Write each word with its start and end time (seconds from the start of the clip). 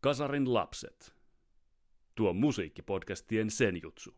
Kasarin 0.00 0.54
lapset. 0.54 1.14
Tuo 2.14 2.32
musiikkipodcastien 2.32 3.50
senjutsu. 3.50 4.16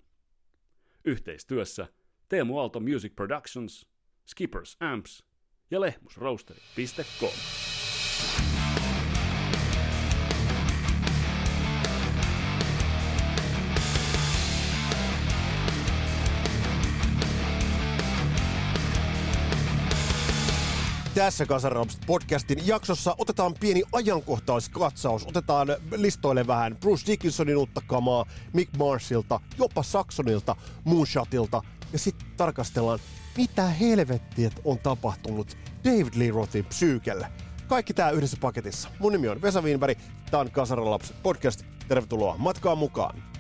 Yhteistyössä 1.05 1.87
Teemu 2.29 2.58
Aalto 2.58 2.81
Music 2.81 3.15
Productions, 3.17 3.89
Skippers 4.26 4.76
Amps 4.81 5.25
ja 5.71 5.81
lehmusroasteri.com. 5.81 7.33
Tässä 21.23 21.46
Kasarops 21.46 21.98
podcastin 22.07 22.66
jaksossa 22.66 23.14
otetaan 23.18 23.55
pieni 23.61 23.82
ajankohtaiskatsaus. 23.93 25.27
Otetaan 25.27 25.68
listoille 25.96 26.46
vähän 26.46 26.77
Bruce 26.80 27.06
Dickinsonin 27.06 27.56
uutta 27.56 27.80
kamaa, 27.87 28.27
Mick 28.52 28.77
Marsilta, 28.77 29.41
jopa 29.59 29.82
Saxonilta, 29.82 30.56
Moonshotilta. 30.84 31.62
Ja 31.93 31.98
sitten 31.98 32.29
tarkastellaan, 32.37 32.98
mitä 33.37 33.66
helvettiä 33.66 34.51
on 34.65 34.79
tapahtunut 34.79 35.56
David 35.84 36.12
Lee 36.15 36.30
Rothin 36.30 36.65
psyykelle. 36.65 37.27
Kaikki 37.66 37.95
tää 37.95 38.10
yhdessä 38.10 38.37
paketissa. 38.41 38.88
Mun 38.98 39.12
nimi 39.12 39.29
on 39.29 39.43
Vesa 39.43 39.62
Wienberg, 39.62 39.98
tää 40.30 40.41
on 40.41 40.51
Kasaralaps 40.51 41.12
podcast. 41.23 41.62
Tervetuloa 41.88 42.34
matkaan 42.38 42.79
mukaan. 42.79 43.31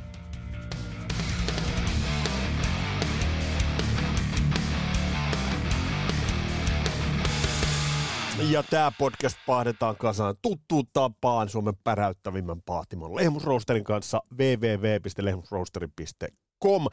Ja 8.50 8.62
tämä 8.62 8.92
podcast 8.98 9.36
pahdetaan 9.46 9.96
kasaan 9.96 10.34
tuttuun 10.42 10.84
tapaan 10.92 11.48
Suomen 11.48 11.74
päräyttävimmän 11.84 12.62
pahtimon 12.62 13.16
Lehmusroosterin 13.16 13.84
kanssa 13.84 14.22
www.lehmusroosteri.com. 14.38 16.86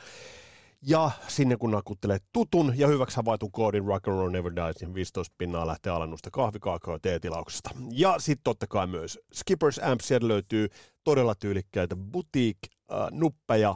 Ja 0.81 1.11
sinne 1.27 1.57
kun 1.57 1.71
nakuttelet 1.71 2.23
tutun 2.33 2.73
ja 2.75 2.87
hyväksi 2.87 3.15
havaitun 3.15 3.51
koodin 3.51 3.85
Rock 3.85 4.07
and 4.07 4.17
Roll 4.17 4.29
Never 4.29 4.55
Dies, 4.55 4.81
niin 4.81 4.93
15 4.93 5.35
pinnaa 5.37 5.67
lähtee 5.67 5.93
alennusta 5.93 6.29
kahvikaakao 6.31 6.93
ja 6.93 6.99
teetilauksesta. 6.99 7.69
Ja 7.91 8.19
sitten 8.19 8.43
totta 8.43 8.67
kai 8.67 8.87
myös 8.87 9.19
Skippers 9.33 9.79
Amp, 9.79 10.02
sieltä 10.02 10.27
löytyy 10.27 10.67
todella 11.03 11.35
tyylikkäitä 11.35 11.95
boutique-nuppeja, 11.95 13.75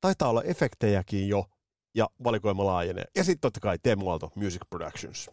taitaa 0.00 0.28
olla 0.28 0.42
efektejäkin 0.42 1.28
jo, 1.28 1.44
ja 1.94 2.08
valikoima 2.24 2.66
laajenee. 2.66 3.04
Ja 3.16 3.24
sitten 3.24 3.40
totta 3.40 3.60
kai 3.60 3.78
Teemu 3.82 4.10
Aalto 4.10 4.32
Music 4.34 4.62
Productions. 4.70 5.30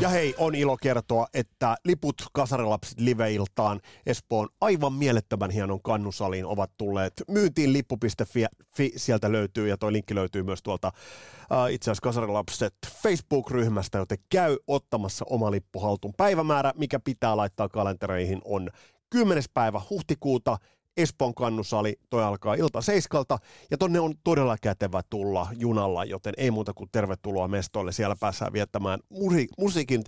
Ja 0.00 0.08
hei, 0.08 0.34
on 0.38 0.54
ilo 0.54 0.76
kertoa, 0.76 1.26
että 1.34 1.76
liput 1.84 2.14
Kasarilapsit 2.32 3.00
live-iltaan 3.00 3.80
Espoon 4.06 4.48
aivan 4.60 4.92
mielettömän 4.92 5.50
hienon 5.50 5.82
kannusaliin 5.82 6.46
ovat 6.46 6.70
tulleet 6.76 7.12
myyntiin 7.28 7.72
lippu.fi, 7.72 8.92
sieltä 8.96 9.32
löytyy 9.32 9.68
ja 9.68 9.76
toi 9.76 9.92
linkki 9.92 10.14
löytyy 10.14 10.42
myös 10.42 10.62
tuolta 10.62 10.88
uh, 10.88 11.72
itse 11.72 11.90
asiassa 11.90 12.02
Kasarilapset 12.02 12.74
Facebook-ryhmästä, 13.02 13.98
joten 13.98 14.18
käy 14.30 14.56
ottamassa 14.66 15.24
oma 15.30 15.50
lippu 15.50 15.80
haltuun. 15.80 16.14
Päivämäärä, 16.16 16.72
mikä 16.76 17.00
pitää 17.00 17.36
laittaa 17.36 17.68
kalentereihin 17.68 18.40
on 18.44 18.70
10. 19.10 19.44
päivä 19.54 19.80
huhtikuuta 19.90 20.58
Espoon 20.96 21.34
kannusali, 21.34 21.98
toi 22.10 22.24
alkaa 22.24 22.54
ilta 22.54 22.80
seiskalta, 22.80 23.38
ja 23.70 23.78
tonne 23.78 24.00
on 24.00 24.14
todella 24.24 24.56
kätevä 24.62 25.02
tulla 25.10 25.48
junalla, 25.58 26.04
joten 26.04 26.34
ei 26.36 26.50
muuta 26.50 26.72
kuin 26.74 26.90
tervetuloa 26.92 27.48
mestoille, 27.48 27.92
siellä 27.92 28.16
päässään 28.20 28.52
viettämään 28.52 29.00
musi- 29.08 29.48
musiikin 29.58 30.02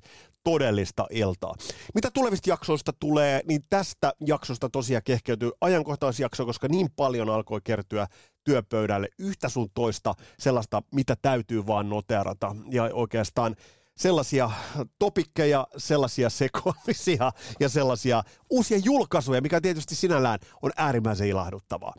todellista 0.45 1.07
iltaa. 1.11 1.55
Mitä 1.95 2.11
tulevista 2.11 2.51
jaksoista 2.51 2.93
tulee, 2.93 3.41
niin 3.49 3.61
tästä 3.71 4.13
jaksosta 4.27 4.69
tosiaan 4.71 5.03
kehkeytyy 5.05 5.51
ajankohtaisjakso, 5.61 6.47
koska 6.47 6.69
niin 6.69 6.89
paljon 6.97 7.31
alkoi 7.31 7.61
kertyä 7.65 8.07
työpöydälle 8.45 9.09
yhtä 9.19 9.49
sun 9.49 9.69
toista 9.75 10.15
sellaista, 10.39 10.83
mitä 10.95 11.17
täytyy 11.23 11.67
vaan 11.67 11.89
noterata, 11.89 12.57
ja 12.71 12.91
oikeastaan 12.93 13.57
sellaisia 13.97 14.51
topikkeja, 14.99 15.67
sellaisia 15.77 16.31
sekoamisia 16.31 17.33
ja 17.61 17.69
sellaisia 17.69 18.23
uusia 18.51 18.79
julkaisuja, 18.79 19.41
mikä 19.41 19.61
tietysti 19.61 19.95
sinällään 19.95 20.39
on 20.63 20.71
äärimmäisen 20.77 21.29
ilahduttavaa. 21.29 21.95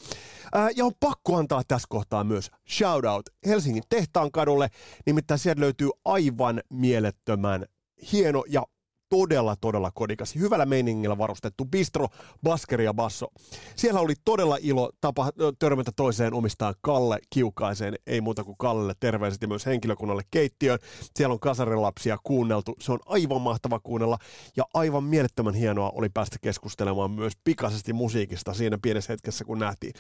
Ää, 0.53 0.69
ja 0.75 0.85
on 0.85 0.91
pakko 0.99 1.37
antaa 1.37 1.61
tässä 1.67 1.87
kohtaa 1.89 2.23
myös 2.23 2.51
shoutout 2.69 3.29
Helsingin 3.45 3.83
tehtaan 3.89 4.31
kadulle, 4.31 4.69
nimittäin 5.05 5.39
sieltä 5.39 5.61
löytyy 5.61 5.89
aivan 6.05 6.61
mielettömän 6.69 7.65
hieno 8.11 8.43
ja 8.47 8.63
todella, 9.09 9.55
todella 9.61 9.91
kodikas, 9.91 10.35
hyvällä 10.35 10.65
meiningillä 10.65 11.17
varustettu 11.17 11.65
bistro, 11.65 12.07
baskeri 12.43 12.85
ja 12.85 12.93
basso. 12.93 13.27
Siellä 13.75 13.99
oli 13.99 14.13
todella 14.25 14.57
ilo 14.61 14.89
tapa, 15.01 15.29
törmätä 15.59 15.91
toiseen 15.95 16.33
omistaan 16.33 16.73
Kalle 16.81 17.19
Kiukaiseen, 17.29 17.95
ei 18.07 18.21
muuta 18.21 18.43
kuin 18.43 18.57
Kallelle 18.57 18.93
terveiset 18.99 19.41
ja 19.41 19.47
myös 19.47 19.65
henkilökunnalle 19.65 20.23
keittiöön. 20.31 20.79
Siellä 21.15 21.33
on 21.33 21.39
kasarilapsia 21.39 22.17
kuunneltu, 22.23 22.75
se 22.79 22.91
on 22.91 22.99
aivan 23.05 23.41
mahtava 23.41 23.79
kuunnella 23.79 24.17
ja 24.57 24.63
aivan 24.73 25.03
mielettömän 25.03 25.53
hienoa 25.53 25.91
oli 25.95 26.09
päästä 26.09 26.37
keskustelemaan 26.41 27.11
myös 27.11 27.33
pikaisesti 27.43 27.93
musiikista 27.93 28.53
siinä 28.53 28.77
pienessä 28.81 29.13
hetkessä, 29.13 29.45
kun 29.45 29.59
nähtiin. 29.59 29.93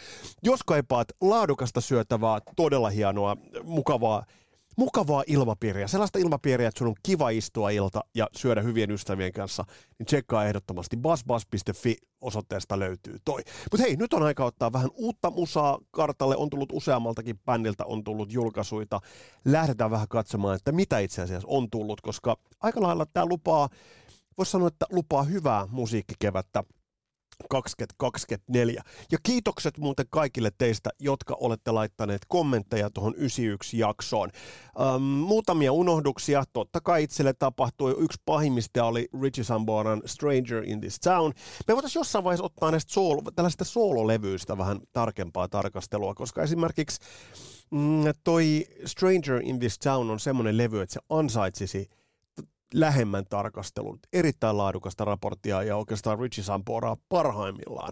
Jos 0.43 0.63
kaipaat 0.63 1.07
laadukasta 1.21 1.81
syötävää, 1.81 2.39
todella 2.55 2.89
hienoa, 2.89 3.37
mukavaa 3.63 4.25
mukavaa 4.75 5.23
ilmapiiriä, 5.27 5.87
sellaista 5.87 6.19
ilmapiiriä, 6.19 6.67
että 6.67 6.79
sun 6.79 6.87
on 6.87 6.95
kiva 7.03 7.29
istua 7.29 7.69
ilta 7.69 8.01
ja 8.15 8.27
syödä 8.35 8.61
hyvien 8.61 8.91
ystävien 8.91 9.33
kanssa, 9.33 9.65
niin 9.99 10.05
tsekkaa 10.05 10.45
ehdottomasti 10.45 10.97
basbas.fi 10.97 11.97
osoitteesta 12.21 12.79
löytyy 12.79 13.17
toi. 13.25 13.41
Mutta 13.71 13.83
hei, 13.83 13.95
nyt 13.95 14.13
on 14.13 14.23
aika 14.23 14.45
ottaa 14.45 14.73
vähän 14.73 14.89
uutta 14.93 15.31
musaa 15.31 15.79
kartalle, 15.91 16.35
on 16.37 16.49
tullut 16.49 16.71
useammaltakin 16.71 17.39
bändiltä, 17.45 17.85
on 17.85 18.03
tullut 18.03 18.33
julkaisuita. 18.33 18.99
Lähdetään 19.45 19.91
vähän 19.91 20.07
katsomaan, 20.07 20.55
että 20.55 20.71
mitä 20.71 20.99
itse 20.99 21.21
asiassa 21.21 21.47
on 21.51 21.69
tullut, 21.69 22.01
koska 22.01 22.37
aika 22.59 22.81
lailla 22.81 23.05
tämä 23.05 23.25
lupaa, 23.25 23.69
voisi 24.37 24.51
sanoa, 24.51 24.67
että 24.67 24.85
lupaa 24.91 25.23
hyvää 25.23 25.67
musiikkikevättä 25.71 26.63
2024. 27.49 28.83
Ja 29.11 29.17
kiitokset 29.23 29.77
muuten 29.77 30.05
kaikille 30.09 30.51
teistä, 30.57 30.89
jotka 30.99 31.37
olette 31.39 31.71
laittaneet 31.71 32.21
kommentteja 32.27 32.89
tuohon 32.89 33.15
91 33.15 33.79
jaksoon. 33.79 34.29
Ähm, 34.81 35.01
muutamia 35.03 35.71
unohduksia, 35.71 36.43
totta 36.53 36.81
kai 36.81 37.03
itselle 37.03 37.33
tapahtui. 37.33 37.95
Yksi 37.97 38.21
pahimmista 38.25 38.85
oli 38.85 39.07
Richie 39.21 39.43
Samboran 39.43 40.01
Stranger 40.05 40.63
in 40.63 40.81
this 40.81 40.99
Town. 40.99 41.33
Me 41.67 41.73
voitaisiin 41.73 41.99
jossain 41.99 42.23
vaiheessa 42.23 42.45
ottaa 42.45 42.71
näistä 42.71 42.93
soolo, 42.93 43.21
tällaisista 43.35 43.63
soololevyistä 43.63 44.57
vähän 44.57 44.79
tarkempaa 44.93 45.47
tarkastelua, 45.47 46.13
koska 46.13 46.43
esimerkiksi 46.43 46.99
mm, 47.71 48.03
toi 48.23 48.65
Stranger 48.85 49.41
in 49.43 49.59
this 49.59 49.79
Town 49.79 50.09
on 50.09 50.19
semmoinen 50.19 50.57
levy, 50.57 50.81
että 50.81 50.93
se 50.93 50.99
ansaitsisi– 51.09 51.89
lähemmän 52.73 53.25
tarkastelun. 53.29 53.99
Erittäin 54.13 54.57
laadukasta 54.57 55.05
raporttia 55.05 55.63
ja 55.63 55.77
oikeastaan 55.77 56.19
Richie 56.19 56.43
Samporaa 56.43 56.97
parhaimmillaan. 57.09 57.91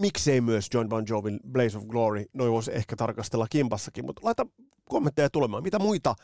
Miksei 0.00 0.40
myös 0.40 0.68
John 0.74 0.88
Bon 0.88 1.04
Jovin 1.08 1.40
Blaze 1.50 1.78
of 1.78 1.84
Glory, 1.84 2.24
noin 2.32 2.52
voisi 2.52 2.74
ehkä 2.74 2.96
tarkastella 2.96 3.46
kimpassakin, 3.50 4.06
mutta 4.06 4.22
laita 4.24 4.46
kommentteja 4.84 5.30
tulemaan. 5.30 5.62
Mitä 5.62 5.78
muita 5.78 6.14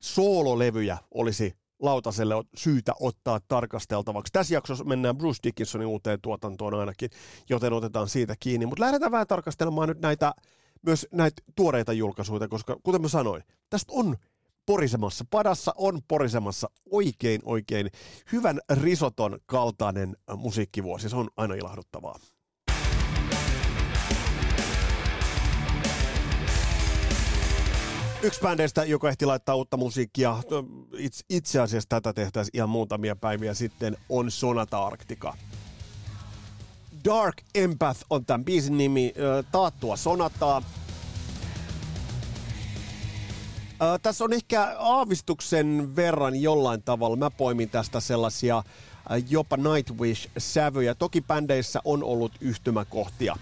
soololevyjä 0.00 0.98
olisi 1.14 1.54
lautaselle 1.78 2.34
syytä 2.56 2.92
ottaa 3.00 3.40
tarkasteltavaksi. 3.48 4.32
Tässä 4.32 4.54
jaksossa 4.54 4.84
mennään 4.84 5.18
Bruce 5.18 5.40
Dickinsonin 5.44 5.86
uuteen 5.86 6.18
tuotantoon 6.22 6.74
ainakin, 6.74 7.10
joten 7.50 7.72
otetaan 7.72 8.08
siitä 8.08 8.34
kiinni. 8.40 8.66
Mutta 8.66 8.84
lähdetään 8.84 9.12
vähän 9.12 9.26
tarkastelemaan 9.26 9.88
nyt 9.88 10.00
näitä, 10.00 10.34
myös 10.82 11.06
näitä 11.12 11.42
tuoreita 11.56 11.92
julkaisuja, 11.92 12.48
koska 12.48 12.76
kuten 12.82 13.02
mä 13.02 13.08
sanoin, 13.08 13.42
tästä 13.70 13.92
on 13.92 14.16
porisemassa. 14.66 15.24
Padassa 15.30 15.74
on 15.76 16.00
porisemassa 16.08 16.70
oikein 16.90 17.40
oikein 17.44 17.90
hyvän 18.32 18.60
risoton 18.82 19.38
kaltainen 19.46 20.16
musiikkivuosi. 20.36 21.08
Se 21.08 21.16
on 21.16 21.28
aina 21.36 21.54
ilahduttavaa. 21.54 22.18
Yksi 28.22 28.40
bändeistä, 28.40 28.84
joka 28.84 29.08
ehti 29.08 29.26
laittaa 29.26 29.54
uutta 29.54 29.76
musiikkia, 29.76 30.42
itse 31.28 31.60
asiassa 31.60 31.88
tätä 31.88 32.12
tehtäisiin 32.12 32.56
ihan 32.56 32.68
muutamia 32.68 33.16
päiviä 33.16 33.54
sitten, 33.54 33.96
on 34.08 34.30
Sonata 34.30 34.86
Arctica. 34.86 35.36
Dark 37.04 37.34
Empath 37.54 38.00
on 38.10 38.26
tämän 38.26 38.44
biisin 38.44 38.78
nimi, 38.78 39.14
taattua 39.52 39.96
sonataa. 39.96 40.62
Tässä 44.02 44.24
on 44.24 44.32
ehkä 44.32 44.76
aavistuksen 44.78 45.96
verran 45.96 46.42
jollain 46.42 46.82
tavalla. 46.82 47.16
Mä 47.16 47.30
poimin 47.30 47.70
tästä 47.70 48.00
sellaisia 48.00 48.62
jopa 49.28 49.56
Nightwish-sävyjä. 49.56 50.94
Toki 50.94 51.20
bändeissä 51.20 51.80
on 51.84 52.04
ollut 52.04 52.32
yhtymäkohtia. 52.40 53.36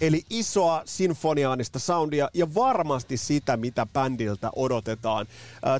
Eli 0.00 0.22
isoa 0.30 0.82
sinfoniaanista 0.84 1.78
soundia 1.78 2.28
ja 2.34 2.54
varmasti 2.54 3.16
sitä, 3.16 3.56
mitä 3.56 3.86
bändiltä 3.86 4.50
odotetaan. 4.56 5.26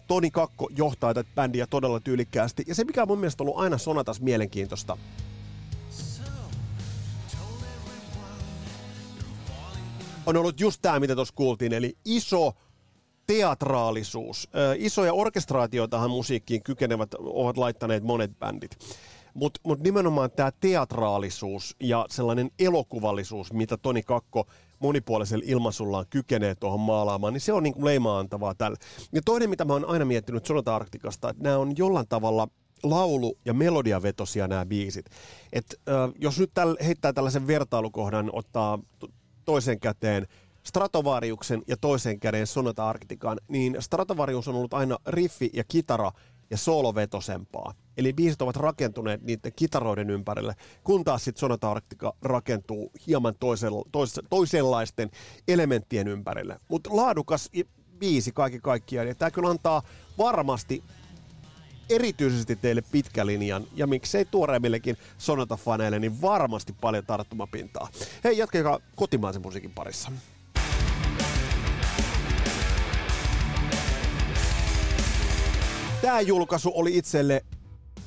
Toni 0.07 0.31
Kakko 0.31 0.69
johtaa 0.77 1.15
tätä 1.15 1.31
bändiä 1.35 1.67
todella 1.67 2.01
tyylikkäästi. 2.01 2.65
Ja 2.67 2.75
se, 2.75 2.85
mikä 2.85 3.03
on 3.03 3.09
mun 3.09 3.19
mielestä 3.19 3.43
ollut 3.43 3.59
aina 3.59 3.79
Sonatas 3.79 4.21
mielenkiintoista, 4.21 4.97
on 10.27 10.37
ollut 10.37 10.61
just 10.61 10.83
tämä, 10.83 11.01
mitä 11.01 11.15
tuossa 11.15 11.35
kuultiin, 11.35 11.73
eli 11.73 11.97
iso 12.05 12.55
teatraalisuus. 13.27 14.49
Isoja 14.77 15.13
orkestraatioitahan 15.13 16.11
musiikkiin 16.11 16.63
kykenevät 16.63 17.15
ovat 17.15 17.57
laittaneet 17.57 18.03
monet 18.03 18.39
bändit. 18.39 18.79
Mutta 19.35 19.61
mut 19.65 19.81
nimenomaan 19.81 20.31
tämä 20.31 20.51
teatraalisuus 20.61 21.77
ja 21.81 22.07
sellainen 22.11 22.51
elokuvallisuus, 22.59 23.53
mitä 23.53 23.77
Toni 23.77 24.03
Kakko 24.03 24.47
monipuolisella 24.79 25.45
ilmaisullaan 25.47 26.07
kykenee 26.11 26.55
tuohon 26.55 26.81
maalaamaan, 26.81 27.33
niin 27.33 27.41
se 27.41 27.53
on 27.53 27.63
niinku 27.63 27.85
leimaantavaa 27.85 28.55
tällä. 28.55 28.77
Ja 29.13 29.21
toinen, 29.25 29.51
mitä 29.51 29.65
mä 29.65 29.73
oon 29.73 29.85
aina 29.85 30.05
miettinyt 30.05 30.47
Sonata 30.47 30.77
Arktikasta, 30.77 31.31
että 31.31 31.43
nämä 31.43 31.59
on 31.59 31.77
jollain 31.77 32.09
tavalla 32.09 32.49
laulu- 32.83 33.39
ja 33.45 33.55
melodiavetosia 33.55 34.49
nämä 34.49 34.67
biisit. 34.67 35.07
Et, 35.53 35.81
äh, 35.89 36.13
jos 36.19 36.39
nyt 36.39 36.51
täl, 36.55 36.77
heittää 36.85 37.13
tällaisen 37.13 37.47
vertailukohdan, 37.47 38.31
ottaa 38.33 38.79
toisen 39.45 39.81
käteen 39.81 40.27
Stratovariuksen 40.63 41.63
ja 41.67 41.77
toisen 41.77 42.21
käden 42.21 42.47
Sonata 42.47 42.89
Arktikan, 42.89 43.41
niin 43.49 43.77
Stratovarius 43.81 44.49
on 44.49 44.55
ollut 44.55 44.75
aina 44.75 44.99
riffi 45.07 45.51
ja 45.53 45.65
kitara 45.65 46.13
ja 46.51 46.57
soolovetosempaa. 46.57 47.75
Eli 47.97 48.13
biisit 48.13 48.43
ovat 48.43 48.57
rakentuneet 48.57 49.23
niiden 49.23 49.53
kitaroiden 49.57 50.11
ympärille, 50.11 50.55
kun 50.85 51.05
taas 51.05 51.25
sitten 51.25 51.41
Sonata 51.41 51.71
Arctica 51.71 52.13
rakentuu 52.23 52.93
hieman 53.07 53.35
toisella, 53.41 53.85
tois, 53.93 54.21
toisenlaisten 54.31 55.11
elementtien 55.49 56.09
ympärille. 56.09 56.59
Mutta 56.69 56.91
laadukas 56.93 57.51
biisi 57.99 58.33
kaikki 58.33 58.61
kaikkiaan, 58.61 59.09
ja 59.09 59.15
tämä 59.15 59.31
kyllä 59.31 59.49
antaa 59.49 59.83
varmasti 60.19 60.83
erityisesti 61.91 62.57
teille 62.57 62.83
pitkälinjan, 62.93 63.65
ja 63.75 63.87
miksei 63.87 64.25
tuoreimmillekin 64.25 64.97
Sonata-faneille, 65.19 65.99
niin 65.99 66.23
varmasti 66.23 66.73
paljon 66.81 67.07
tarttumapintaa. 67.07 67.89
Hei, 68.25 68.39
jatkekaa 68.39 68.79
kotimaisen 68.97 69.43
musiikin 69.43 69.71
parissa. 69.71 70.13
Tämä 76.03 76.21
julkaisu 76.21 76.73
oli 76.75 76.99
itselle 76.99 77.45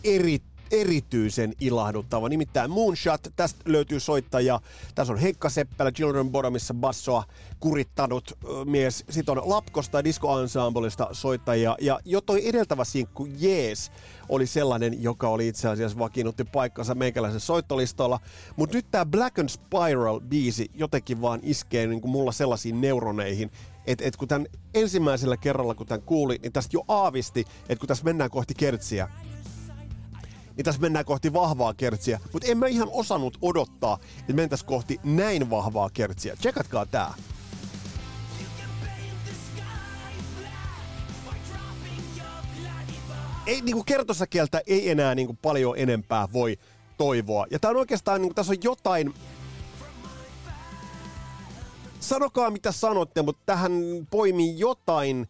eri, 0.03 0.39
erityisen 0.71 1.53
ilahduttava. 1.59 2.29
Nimittäin 2.29 2.71
Moonshot, 2.71 3.21
tästä 3.35 3.59
löytyy 3.65 3.99
soittaja. 3.99 4.59
Tässä 4.95 5.13
on 5.13 5.19
Heikka 5.19 5.49
Seppälä, 5.49 5.91
Children 5.91 6.29
Bottomissa 6.29 6.73
bassoa 6.73 7.23
kurittanut 7.59 8.37
mies. 8.65 9.03
Sitten 9.09 9.37
on 9.37 9.49
Lapkosta 9.49 10.03
Disco 10.03 10.41
Ensemblesta 10.41 11.09
soittajia. 11.11 11.75
Ja 11.81 11.99
jo 12.05 12.21
toi 12.21 12.47
edeltävä 12.47 12.83
sinkku 12.83 13.27
Jees 13.39 13.91
oli 14.29 14.47
sellainen, 14.47 15.03
joka 15.03 15.29
oli 15.29 15.47
itse 15.47 15.69
asiassa 15.69 15.99
vakiinnutti 15.99 16.43
paikkansa 16.43 16.95
meikäläisen 16.95 17.39
soittolistolla. 17.39 18.19
Mutta 18.55 18.75
nyt 18.75 18.85
tämä 18.91 19.05
Black 19.05 19.39
and 19.39 19.49
Spiral-biisi 19.49 20.71
jotenkin 20.73 21.21
vaan 21.21 21.39
iskee 21.43 21.87
niin 21.87 22.09
mulla 22.09 22.31
sellaisiin 22.31 22.81
neuroneihin, 22.81 23.51
että 23.87 24.05
et 24.05 24.15
kun 24.15 24.27
tämän 24.27 24.47
ensimmäisellä 24.73 25.37
kerralla, 25.37 25.75
kun 25.75 25.87
tämän 25.87 26.01
kuuli, 26.01 26.39
niin 26.41 26.53
tästä 26.53 26.77
jo 26.77 26.85
aavisti, 26.87 27.45
että 27.69 27.79
kun 27.79 27.87
tässä 27.87 28.03
mennään 28.03 28.29
kohti 28.29 28.53
kertsiä, 28.53 29.09
niin 30.57 30.65
tässä 30.65 30.81
mennään 30.81 31.05
kohti 31.05 31.33
vahvaa 31.33 31.73
kertsiä. 31.73 32.19
Mutta 32.33 32.47
en 32.47 32.57
mä 32.57 32.67
ihan 32.67 32.89
osannut 32.91 33.37
odottaa, 33.41 33.99
että 34.19 34.33
mentäisiin 34.33 34.67
kohti 34.67 34.99
näin 35.03 35.49
vahvaa 35.49 35.89
kertsiä. 35.89 36.35
Tsekatkaa 36.35 36.85
tää. 36.85 37.13
Ei 43.45 43.61
niinku 43.61 43.83
kertosäkieltä 43.83 44.61
ei 44.67 44.89
enää 44.89 45.15
niinku 45.15 45.37
paljon 45.41 45.77
enempää 45.77 46.27
voi 46.33 46.57
toivoa. 46.97 47.45
Ja 47.51 47.59
tää 47.59 47.71
on 47.71 47.77
oikeastaan, 47.77 48.21
niinku, 48.21 48.33
tässä 48.33 48.53
on 48.53 48.57
jotain, 48.63 49.13
sanokaa 52.05 52.51
mitä 52.51 52.71
sanotte, 52.71 53.21
mutta 53.21 53.41
tähän 53.45 53.71
poimii 54.09 54.59
jotain 54.59 55.27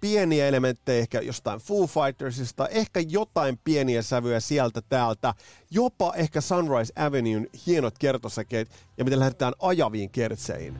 pieniä 0.00 0.48
elementtejä 0.48 0.98
ehkä 0.98 1.20
jostain 1.20 1.60
Foo 1.60 1.86
Fightersista, 1.86 2.68
ehkä 2.68 3.00
jotain 3.08 3.58
pieniä 3.64 4.02
sävyjä 4.02 4.40
sieltä 4.40 4.80
täältä, 4.88 5.34
jopa 5.70 6.12
ehkä 6.14 6.40
Sunrise 6.40 6.92
Avenue'n 6.96 7.58
hienot 7.66 7.98
kertosäkeet 7.98 8.70
ja 8.98 9.04
miten 9.04 9.20
lähdetään 9.20 9.52
ajaviin 9.58 10.10
kertseihin. 10.10 10.78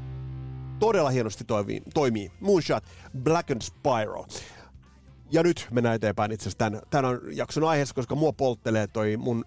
Todella 0.78 1.10
hienosti 1.10 1.44
toimii, 1.44 1.82
toimii. 1.94 2.32
Moonshot, 2.40 2.84
Black 3.22 3.50
and 3.50 3.62
Spiral. 3.62 4.24
Ja 5.30 5.42
nyt 5.42 5.66
mennään 5.70 5.96
eteenpäin 5.96 6.32
itse 6.32 6.42
asiassa 6.42 6.58
tämän, 6.58 6.80
tämän 6.90 7.04
on 7.04 7.20
jakson 7.32 7.64
aiheessa, 7.64 7.94
koska 7.94 8.14
mua 8.14 8.32
polttelee 8.32 8.86
toi 8.86 9.16
mun 9.16 9.44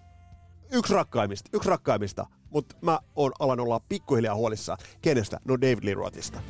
yksi 0.72 0.94
rakkaimmista, 0.94 1.50
yksi 1.52 1.68
rakkaimmista, 1.68 2.26
mutta 2.50 2.76
mä 2.82 2.98
oon 3.14 3.32
alan 3.38 3.60
olla 3.60 3.80
pikkuhiljaa 3.88 4.34
huolissa. 4.34 4.76
Kenestä? 5.02 5.40
No 5.44 5.60
David 5.60 5.84
Lee 5.84 5.94
Rothista. 5.94 6.42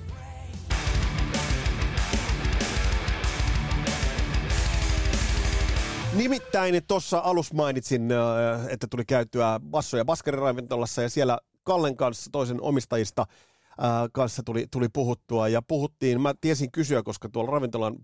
Nimittäin 6.14 6.82
tuossa 6.88 7.18
alus 7.18 7.52
mainitsin, 7.52 8.12
äh, 8.12 8.66
että 8.68 8.86
tuli 8.90 9.04
käyttyä 9.04 9.60
basso- 9.70 9.96
ja 9.96 10.04
baskariravintolassa 10.04 11.02
ja 11.02 11.10
siellä 11.10 11.38
Kallen 11.64 11.96
kanssa, 11.96 12.30
toisen 12.32 12.60
omistajista, 12.60 13.26
äh, 13.70 13.86
kanssa 14.12 14.42
tuli, 14.42 14.66
tuli 14.70 14.88
puhuttua 14.88 15.48
ja 15.48 15.62
puhuttiin, 15.62 16.20
mä 16.20 16.34
tiesin 16.40 16.72
kysyä, 16.72 17.02
koska 17.02 17.28
tuolla 17.28 17.50
ravintolan 17.50 17.94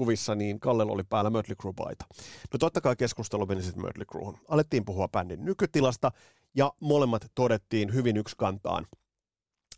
promokuvissa 0.00 0.34
niin 0.34 0.60
Kallella 0.60 0.92
oli 0.92 1.04
päällä 1.04 1.30
Mötley 1.30 1.56
Crue-paita. 1.62 2.04
No 2.52 2.58
totta 2.58 2.80
kai 2.80 2.96
keskustelu 2.96 3.46
meni 3.46 3.62
sitten 3.62 3.84
Mötley 3.84 4.04
Crue'hun. 4.14 4.38
Alettiin 4.48 4.84
puhua 4.84 5.08
bändin 5.08 5.44
nykytilasta 5.44 6.12
ja 6.54 6.72
molemmat 6.80 7.26
todettiin 7.34 7.94
hyvin 7.94 8.16
yksikantaan 8.16 8.86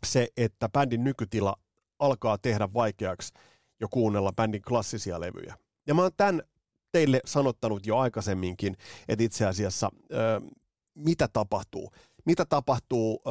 se, 0.05 0.27
että 0.37 0.69
bändin 0.69 1.03
nykytila 1.03 1.55
alkaa 1.99 2.37
tehdä 2.37 2.69
vaikeaksi 2.73 3.33
jo 3.79 3.87
kuunnella 3.89 4.33
bändin 4.33 4.61
klassisia 4.61 5.19
levyjä. 5.19 5.57
Ja 5.87 5.93
mä 5.93 6.01
oon 6.01 6.11
tämän 6.17 6.41
teille 6.91 7.21
sanottanut 7.25 7.85
jo 7.85 7.97
aikaisemminkin, 7.97 8.77
että 9.07 9.23
itse 9.23 9.45
asiassa 9.45 9.89
mitä 10.95 11.27
tapahtuu. 11.27 11.91
Mitä 12.25 12.45
tapahtuu 12.45 13.21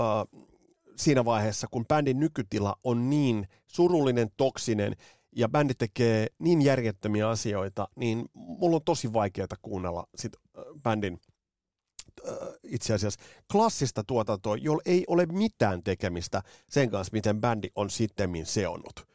siinä 0.97 1.25
vaiheessa, 1.25 1.67
kun 1.71 1.87
bändin 1.87 2.21
nykytila 2.21 2.77
on 2.85 3.11
niin 3.11 3.49
surullinen, 3.67 4.31
toksinen 4.37 4.97
ja 5.37 5.49
bändi 5.49 5.75
tekee 5.75 6.27
niin 6.39 6.63
järjettömiä 6.63 7.29
asioita, 7.29 7.89
niin 7.97 8.25
mulla 8.35 8.77
on 8.77 8.85
tosi 8.85 9.13
vaikeaa 9.13 9.47
kuunnella 9.63 10.07
sit 10.15 10.33
bändin 10.83 11.21
itse 12.65 12.95
asiassa 12.95 13.21
klassista 13.53 14.05
tuotantoa, 14.05 14.57
jolla 14.57 14.83
ei 14.85 15.05
ole 15.07 15.27
mitään 15.27 15.83
tekemistä 15.83 16.43
sen 16.69 16.91
kanssa, 16.91 17.13
miten 17.13 17.41
bändi 17.41 17.69
on 17.75 17.91
sittemmin 17.91 18.47
seonnut. 18.47 19.09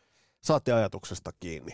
Saatte 0.43 0.73
ajatuksesta 0.73 1.31
kiinni. 1.39 1.71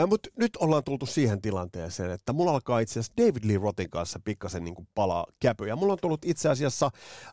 Äh, 0.00 0.08
Mutta 0.08 0.28
nyt 0.38 0.56
ollaan 0.56 0.84
tultu 0.84 1.06
siihen 1.06 1.40
tilanteeseen, 1.40 2.10
että 2.10 2.32
mulla 2.32 2.50
alkaa 2.50 2.78
itse 2.78 2.92
asiassa 2.92 3.12
David 3.16 3.44
Lee 3.44 3.58
Rothin 3.58 3.90
kanssa 3.90 4.20
pikkasen 4.24 4.64
niin 4.64 4.88
palaa 4.94 5.26
käpyjä. 5.40 5.76
Mulla 5.76 5.92
on 5.92 5.98
tullut 6.02 6.24
itse 6.24 6.48
asiassa 6.48 6.86
äh, 6.86 7.32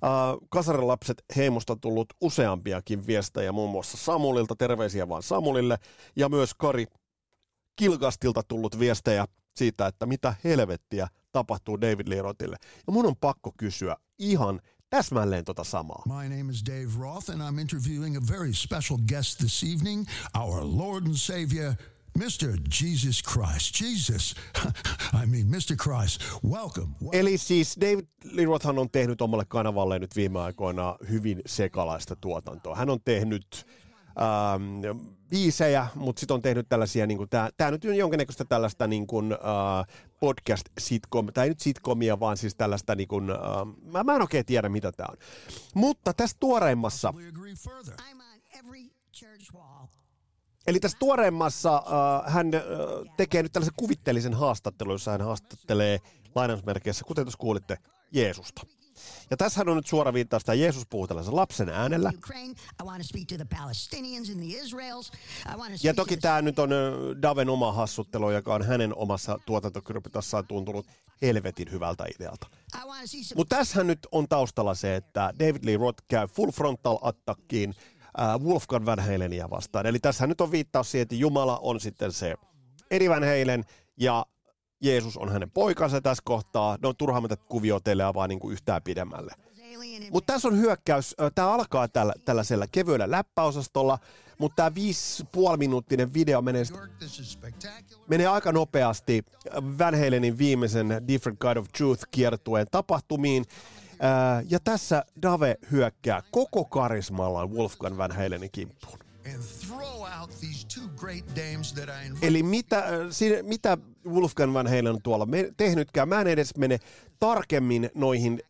kasarilapset 0.49 1.23
heimosta 1.35 1.75
tullut 1.75 2.13
useampiakin 2.21 3.07
viestejä, 3.07 3.51
muun 3.51 3.69
muassa 3.71 3.97
Samulilta, 3.97 4.55
terveisiä 4.55 5.09
vaan 5.09 5.23
Samulille, 5.23 5.77
ja 6.15 6.29
myös 6.29 6.53
Kari 6.53 6.85
Kilkastilta 7.75 8.41
tullut 8.47 8.79
viestejä 8.79 9.25
siitä, 9.55 9.87
että 9.87 10.05
mitä 10.05 10.35
helvettiä 10.43 11.07
tapahtuu 11.31 11.81
David 11.81 12.07
Lee 12.07 12.21
Rothille. 12.21 12.57
Ja 12.87 12.93
mun 12.93 13.05
on 13.05 13.15
pakko 13.21 13.53
kysyä 13.57 13.95
ihan 14.19 14.61
täsmälleen 14.89 15.45
tota 15.45 15.63
samaa. 15.63 16.03
My 16.05 16.37
name 16.37 16.51
is 16.51 16.63
Dave 16.65 16.99
Roth 16.99 17.31
and 17.31 17.41
I'm 17.41 17.61
interviewing 17.61 18.17
a 18.17 18.21
very 18.29 18.53
special 18.53 18.99
guest 19.07 19.37
this 19.39 19.63
evening, 19.63 20.05
our 20.39 20.61
Lord 20.63 21.05
and 21.05 21.15
Savior, 21.15 21.73
Mr. 22.17 22.57
Jesus 22.81 23.23
Christ. 23.23 23.81
Jesus. 23.81 24.35
I 25.23 25.25
mean, 25.25 25.47
Mr. 25.47 25.75
Christ. 25.83 26.21
Welcome. 26.49 26.95
Eli 27.11 27.37
siis 27.37 27.77
David 27.81 28.05
Lee 28.31 28.45
Rothhan 28.45 28.79
on 28.79 28.89
tehnyt 28.89 29.21
omalle 29.21 29.45
kanavalle 29.47 29.99
nyt 29.99 30.15
viime 30.15 30.39
aikoina 30.39 30.95
hyvin 31.09 31.41
sekalaista 31.45 32.15
tuotantoa. 32.15 32.75
Hän 32.75 32.89
on 32.89 32.99
tehnyt 33.05 33.65
ähm, 34.07 34.99
biisejä, 35.29 35.87
mutta 35.95 36.19
sitten 36.19 36.35
on 36.35 36.41
tehnyt 36.41 36.69
tällaisia, 36.69 37.07
niin 37.07 37.29
tämä 37.57 37.71
nyt 37.71 37.85
on 37.85 37.95
jonkinnäköistä 37.95 38.45
tällaista 38.45 38.87
niin 38.87 39.07
kuin, 39.07 39.31
äh, 39.31 39.95
podcast-sitcom, 40.19 41.27
tai 41.33 41.45
ei 41.45 41.49
nyt 41.49 41.59
sitcomia, 41.59 42.19
vaan 42.19 42.37
siis 42.37 42.55
tällaista, 42.55 42.95
niin 42.95 43.07
kuin, 43.07 43.29
äh, 43.29 43.37
mä, 43.91 44.03
mä 44.03 44.15
en 44.15 44.21
oikein 44.21 44.45
tiedä 44.45 44.69
mitä 44.69 44.91
tämä 44.91 45.07
on. 45.11 45.17
Mutta 45.75 46.13
tässä 46.13 46.37
tuoreimmassa, 46.39 47.13
Eli 50.67 50.79
tässä 50.79 50.97
tuoreemmassa 50.99 51.75
äh, 51.75 52.33
hän 52.33 52.53
äh, 52.53 52.61
tekee 53.17 53.43
nyt 53.43 53.51
tällaisen 53.51 53.75
kuvitteellisen 53.77 54.33
haastattelun, 54.33 54.93
jossa 54.93 55.11
hän 55.11 55.21
haastattelee 55.21 55.99
lainausmerkeissä, 56.35 57.05
kuten 57.05 57.25
tuossa 57.25 57.37
kuulitte, 57.37 57.77
Jeesusta. 58.11 58.61
Ja 59.29 59.37
tässähän 59.37 59.69
on 59.69 59.75
nyt 59.75 59.87
suora 59.87 60.13
viittaus, 60.13 60.41
että 60.41 60.53
Jeesus 60.53 60.87
puhuu 60.89 61.07
tällaisen 61.07 61.35
lapsen 61.35 61.69
äänellä. 61.69 62.11
Ja 65.83 65.93
toki 65.93 66.17
tämä 66.17 66.41
nyt 66.41 66.59
on 66.59 66.71
ö, 66.71 67.15
Daven 67.21 67.49
oma 67.49 67.71
hassuttelu, 67.73 68.31
joka 68.31 68.55
on 68.55 68.63
hänen 68.63 68.95
omassa 68.95 69.39
tuotantokyrpitassaan 69.45 70.47
tuntunut 70.47 70.87
helvetin 71.21 71.71
hyvältä 71.71 72.05
idealta. 72.15 72.47
Mutta 73.35 73.55
tässähän 73.55 73.87
nyt 73.87 73.99
on 74.11 74.27
taustalla 74.27 74.75
se, 74.75 74.95
että 74.95 75.33
David 75.39 75.65
Lee 75.65 75.77
Roth 75.77 76.03
käy 76.07 76.27
full 76.27 76.51
frontal 76.51 76.97
attackiin 77.01 77.69
äh, 77.69 77.90
Wolfgang 78.43 78.85
Van 78.85 78.99
Halenia 78.99 79.49
vastaan. 79.49 79.85
Eli 79.85 79.99
tässä 79.99 80.27
nyt 80.27 80.41
on 80.41 80.51
viittaus 80.51 80.91
siihen, 80.91 81.03
että 81.03 81.15
Jumala 81.15 81.59
on 81.61 81.79
sitten 81.79 82.11
se 82.11 82.35
eri 82.91 83.09
Van 83.09 83.23
Halen 83.23 83.63
ja 83.97 84.25
Jeesus 84.81 85.17
on 85.17 85.29
hänen 85.29 85.51
poikansa 85.51 86.01
tässä 86.01 86.23
kohtaa. 86.25 86.77
No 86.81 86.93
turhaan 86.93 87.23
mä 87.23 87.27
tätä 87.27 87.45
kuviotellaan 87.49 88.13
vaan 88.13 88.29
niin 88.29 88.39
kuin 88.39 88.53
yhtään 88.53 88.81
pidemmälle. 88.83 89.33
Mutta 90.11 90.33
tässä 90.33 90.47
on 90.47 90.57
hyökkäys, 90.57 91.15
tämä 91.35 91.53
alkaa 91.53 91.87
tällä, 91.87 92.13
tällaisella 92.25 92.65
kevyellä 92.71 93.11
läppäosastolla, 93.11 93.99
mutta 94.37 94.55
tämä 94.55 94.75
viisi 94.75 95.23
puoli 95.31 95.57
minuuttinen 95.57 96.13
video 96.13 96.41
menee, 96.41 96.63
menee 98.07 98.27
aika 98.27 98.51
nopeasti 98.51 99.25
Van 99.79 99.99
Halenin 99.99 100.37
viimeisen 100.37 101.01
Different 101.07 101.39
Kind 101.39 101.57
of 101.57 101.67
Truth 101.77 102.03
kiertueen 102.11 102.67
tapahtumiin. 102.71 103.45
Ää, 104.01 104.43
Ja 104.49 104.59
tässä 104.59 105.05
Dave 105.21 105.55
hyökkää 105.71 106.23
koko 106.31 106.65
karismallaan 106.65 107.51
Wolfgang 107.51 107.97
Van 107.97 108.11
Halenin 108.11 108.49
kimppuun. 108.51 108.99
Eli 112.21 112.43
mitä, 112.43 112.83
siinä, 113.09 113.43
mitä 113.43 113.77
Wolfgang 114.07 114.53
Van 114.53 114.67
Halen 114.67 114.87
on 114.87 115.01
tuolla 115.01 115.25
me, 115.25 115.51
tehnytkään, 115.57 116.09
mä 116.09 116.21
en 116.21 116.27
edes 116.27 116.57
mene 116.57 116.79
tarkemmin 117.19 117.89
noihin 117.95 118.41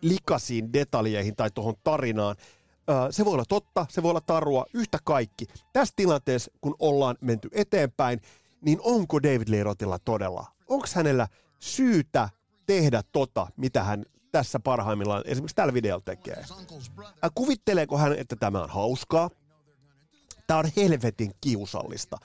likaisiin 0.00 0.72
detaljeihin 0.72 1.36
tai 1.36 1.50
tuohon 1.54 1.74
tarinaan. 1.84 2.36
Se 3.10 3.24
voi 3.24 3.34
olla 3.34 3.44
totta, 3.48 3.86
se 3.88 4.02
voi 4.02 4.10
olla 4.10 4.20
tarua, 4.20 4.66
yhtä 4.74 4.98
kaikki. 5.04 5.46
Tässä 5.72 5.94
tilanteessa, 5.96 6.50
kun 6.60 6.74
ollaan 6.78 7.16
menty 7.20 7.48
eteenpäin, 7.52 8.20
niin 8.60 8.78
onko 8.82 9.22
David 9.22 9.48
Lee 9.48 9.62
Rothilla 9.62 9.98
todella, 9.98 10.46
onko 10.68 10.86
hänellä 10.94 11.28
syytä 11.58 12.28
tehdä 12.66 13.02
tota, 13.12 13.46
mitä 13.56 13.84
hän 13.84 14.04
tässä 14.38 14.60
parhaimmillaan 14.60 15.22
esimerkiksi 15.26 15.56
tällä 15.56 15.74
videolla 15.74 16.02
tekee? 16.04 16.44
Äh, 17.24 17.30
Kuvitteleeko 17.34 17.98
hän, 17.98 18.12
että 18.12 18.36
tämä 18.36 18.62
on 18.62 18.70
hauskaa? 18.70 19.30
Tämä 20.46 20.60
on 20.60 20.64
helvetin 20.76 21.32
kiusallista. 21.40 22.16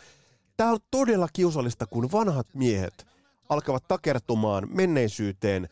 Tämä 0.57 0.71
on 0.71 0.79
todella 0.91 1.27
kiusallista, 1.33 1.85
kun 1.85 2.11
vanhat 2.11 2.47
miehet 2.53 3.05
alkavat 3.49 3.87
takertumaan 3.87 4.67
menneisyyteen 4.69 5.69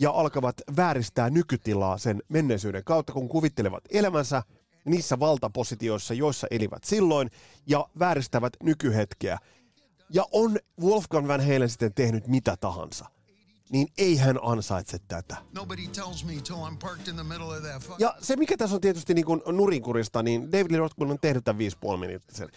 ja 0.00 0.10
alkavat 0.10 0.56
vääristää 0.76 1.30
nykytilaa 1.30 1.98
sen 1.98 2.22
menneisyyden 2.28 2.84
kautta, 2.84 3.12
kun 3.12 3.28
kuvittelevat 3.28 3.84
elämänsä 3.90 4.42
niissä 4.84 5.20
valtapositioissa, 5.20 6.14
joissa 6.14 6.46
elivät 6.50 6.84
silloin, 6.84 7.30
ja 7.66 7.88
vääristävät 7.98 8.52
nykyhetkeä. 8.62 9.38
Ja 10.10 10.24
on 10.32 10.58
Wolfgang 10.80 11.28
Van 11.28 11.40
Halen 11.40 11.68
sitten 11.68 11.94
tehnyt 11.94 12.26
mitä 12.26 12.56
tahansa, 12.60 13.06
niin 13.70 13.88
ei 13.98 14.16
hän 14.16 14.38
ansaitse 14.42 14.98
tätä. 15.08 15.36
Ja 17.98 18.14
se, 18.20 18.36
mikä 18.36 18.56
tässä 18.56 18.74
on 18.74 18.80
tietysti 18.80 19.14
niin 19.14 19.24
kuin 19.24 19.42
nurinkurista, 19.46 20.22
niin 20.22 20.52
David 20.52 20.70
Lee 20.70 20.78
Roth, 20.78 20.96
kun 20.96 21.10
on 21.10 21.18
tehnyt 21.20 21.44
tämän 21.44 21.60
5,5 21.92 21.96
minuuttisen, 21.96 22.48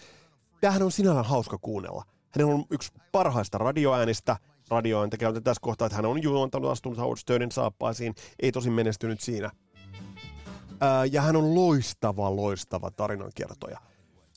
tämähän 0.60 0.82
on 0.82 0.92
sinällään 0.92 1.26
hauska 1.26 1.58
kuunnella. 1.58 2.04
Hän 2.30 2.48
on 2.48 2.64
yksi 2.70 2.92
parhaista 3.12 3.58
radioäänistä. 3.58 4.36
Radioääntä 4.70 5.16
käytetään 5.16 5.44
tässä 5.44 5.60
kohtaa, 5.60 5.86
että 5.86 5.96
hän 5.96 6.06
on 6.06 6.22
juontanut 6.22 6.70
astunut 6.70 6.98
Howard 6.98 7.18
Sternin 7.18 7.52
saappaisiin, 7.52 8.14
ei 8.42 8.52
tosin 8.52 8.72
menestynyt 8.72 9.20
siinä. 9.20 9.50
Ää, 10.80 11.04
ja 11.04 11.22
hän 11.22 11.36
on 11.36 11.54
loistava, 11.54 12.36
loistava 12.36 12.90
tarinankertoja. 12.90 13.78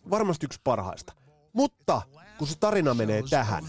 Varmasti 0.10 0.46
yksi 0.46 0.60
parhaista. 0.63 1.13
Mutta 1.53 2.01
kun 2.38 2.48
se 2.48 2.58
tarina 2.60 2.94
menee 2.94 3.24
tähän, 3.29 3.63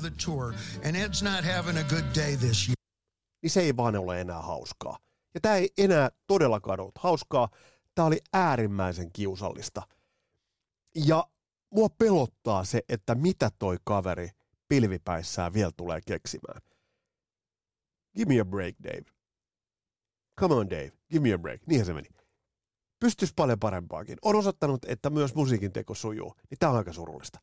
niin 3.46 3.52
se 3.52 3.60
ei 3.60 3.76
vaan 3.76 3.96
ole 3.96 4.20
enää 4.20 4.42
hauskaa. 4.42 4.98
Ja 5.34 5.40
tämä 5.40 5.54
ei 5.54 5.70
enää 5.78 6.10
todellakaan 6.26 6.80
ollut 6.80 6.98
hauskaa. 6.98 7.48
Tämä 7.94 8.06
oli 8.06 8.20
äärimmäisen 8.32 9.12
kiusallista. 9.12 9.82
Ja 10.94 11.26
mua 11.70 11.88
pelottaa 11.88 12.64
se, 12.64 12.82
että 12.88 13.14
mitä 13.14 13.50
toi 13.58 13.76
kaveri 13.84 14.30
pilvipäissään 14.68 15.52
vielä 15.52 15.70
tulee 15.76 16.00
keksimään. 16.06 16.60
Give 18.16 18.34
me 18.34 18.40
a 18.40 18.44
break, 18.44 18.74
Dave. 18.84 19.04
Come 20.40 20.54
on, 20.54 20.70
Dave. 20.70 20.92
Give 21.10 21.28
me 21.28 21.32
a 21.34 21.38
break. 21.38 21.60
Niinhän 21.66 21.86
se 21.86 21.92
meni. 21.92 22.08
Pystyisi 23.00 23.34
paljon 23.36 23.58
parempaakin. 23.58 24.18
On 24.22 24.36
osoittanut, 24.36 24.84
että 24.84 25.10
myös 25.10 25.34
musiikin 25.34 25.72
teko 25.72 25.94
sujuu. 25.94 26.34
Niin 26.50 26.58
tää 26.58 26.70
on 26.70 26.76
aika 26.76 26.92
surullista. 26.92 27.40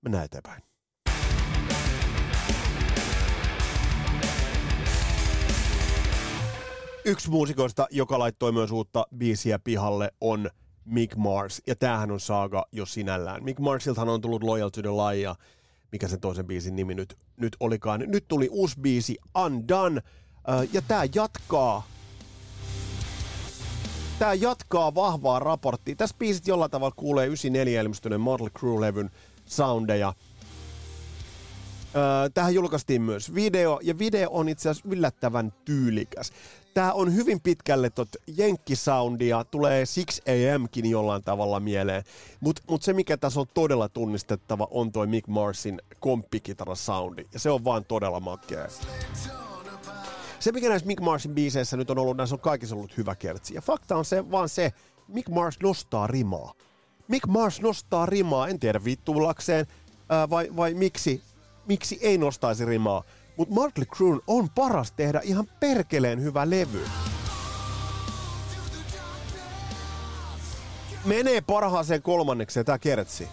Mennään 0.00 0.24
eteenpäin. 0.24 0.62
Yksi 7.08 7.30
muusikoista, 7.30 7.86
joka 7.90 8.18
laittoi 8.18 8.52
myös 8.52 8.70
uutta 8.70 9.06
biisiä 9.16 9.58
pihalle, 9.58 10.12
on 10.20 10.50
Mick 10.84 11.16
Mars. 11.16 11.62
Ja 11.66 11.76
tämähän 11.76 12.10
on 12.10 12.20
saaga 12.20 12.66
jo 12.72 12.86
sinällään. 12.86 13.44
Mick 13.44 13.60
Marsiltahan 13.60 14.08
on 14.08 14.20
tullut 14.20 14.42
Loyal 14.42 14.68
to 14.68 14.82
the 14.82 14.90
Lie 14.90 15.34
mikä 15.92 16.08
sen 16.08 16.20
toisen 16.20 16.46
biisin 16.46 16.76
nimi 16.76 16.94
nyt, 16.94 17.18
nyt 17.36 17.56
olikaan. 17.60 18.04
Nyt 18.06 18.24
tuli 18.28 18.48
uusi 18.50 18.80
biisi 18.80 19.16
Undone. 19.44 20.02
Äh, 20.48 20.68
ja 20.72 20.82
tämä 20.82 21.02
jatkaa 21.14 21.86
Tämä 24.18 24.34
jatkaa 24.34 24.94
vahvaa 24.94 25.38
raporttia. 25.38 25.96
Tässä 25.96 26.16
biisit 26.18 26.46
jollain 26.46 26.70
tavalla 26.70 26.94
kuulee 26.96 27.26
94 27.26 27.80
ilmestyneen 27.80 28.20
Motley 28.20 28.50
Crue-levyn 28.50 29.10
soundeja. 29.44 30.14
Tähän 32.34 32.54
julkaistiin 32.54 33.02
myös 33.02 33.34
video, 33.34 33.80
ja 33.82 33.98
video 33.98 34.28
on 34.32 34.48
itse 34.48 34.68
asiassa 34.68 34.88
yllättävän 34.88 35.52
tyylikäs. 35.64 36.32
Tämä 36.74 36.92
on 36.92 37.14
hyvin 37.14 37.40
pitkälle 37.40 37.90
tot 37.90 38.08
jenkkisoundia, 38.36 39.44
tulee 39.44 39.84
6amkin 39.84 40.86
jollain 40.86 41.22
tavalla 41.22 41.60
mieleen. 41.60 42.04
Mutta 42.40 42.62
mut 42.70 42.82
se, 42.82 42.92
mikä 42.92 43.16
tässä 43.16 43.40
on 43.40 43.46
todella 43.54 43.88
tunnistettava, 43.88 44.68
on 44.70 44.92
toi 44.92 45.06
Mick 45.06 45.28
Marsin 45.28 45.82
komppikitara-soundi. 46.00 47.26
Ja 47.32 47.38
se 47.38 47.50
on 47.50 47.64
vaan 47.64 47.84
todella 47.84 48.20
makea. 48.20 48.66
Se, 50.38 50.52
mikä 50.52 50.68
näissä 50.68 50.86
Mick 50.86 51.00
Marsin 51.00 51.34
biiseissä 51.34 51.76
nyt 51.76 51.90
on 51.90 51.98
ollut, 51.98 52.16
näissä 52.16 52.34
on 52.34 52.40
kaikissa 52.40 52.74
ollut 52.74 52.96
hyvä 52.96 53.14
kertsi. 53.14 53.54
Ja 53.54 53.60
fakta 53.60 53.96
on 53.96 54.04
se, 54.04 54.30
vaan 54.30 54.48
se, 54.48 54.72
Mick 55.08 55.28
Mars 55.28 55.56
nostaa 55.62 56.06
rimaa. 56.06 56.52
Mick 57.08 57.26
Mars 57.26 57.60
nostaa 57.60 58.06
rimaa, 58.06 58.48
en 58.48 58.60
tiedä 58.60 58.84
vittuulakseen, 58.84 59.66
vai, 60.30 60.48
vai 60.56 60.74
miksi, 60.74 61.22
miksi 61.66 61.98
ei 62.02 62.18
nostaisi 62.18 62.64
rimaa. 62.64 63.02
Mutta 63.36 63.54
Motley 63.54 63.86
Crue 63.86 64.20
on 64.26 64.50
paras 64.50 64.92
tehdä 64.92 65.20
ihan 65.24 65.46
perkeleen 65.60 66.22
hyvä 66.22 66.50
levy. 66.50 66.84
Menee 71.04 71.40
parhaaseen 71.40 72.02
kolmannekseen 72.02 72.66
tää 72.66 72.78
kertsi. 72.78 73.28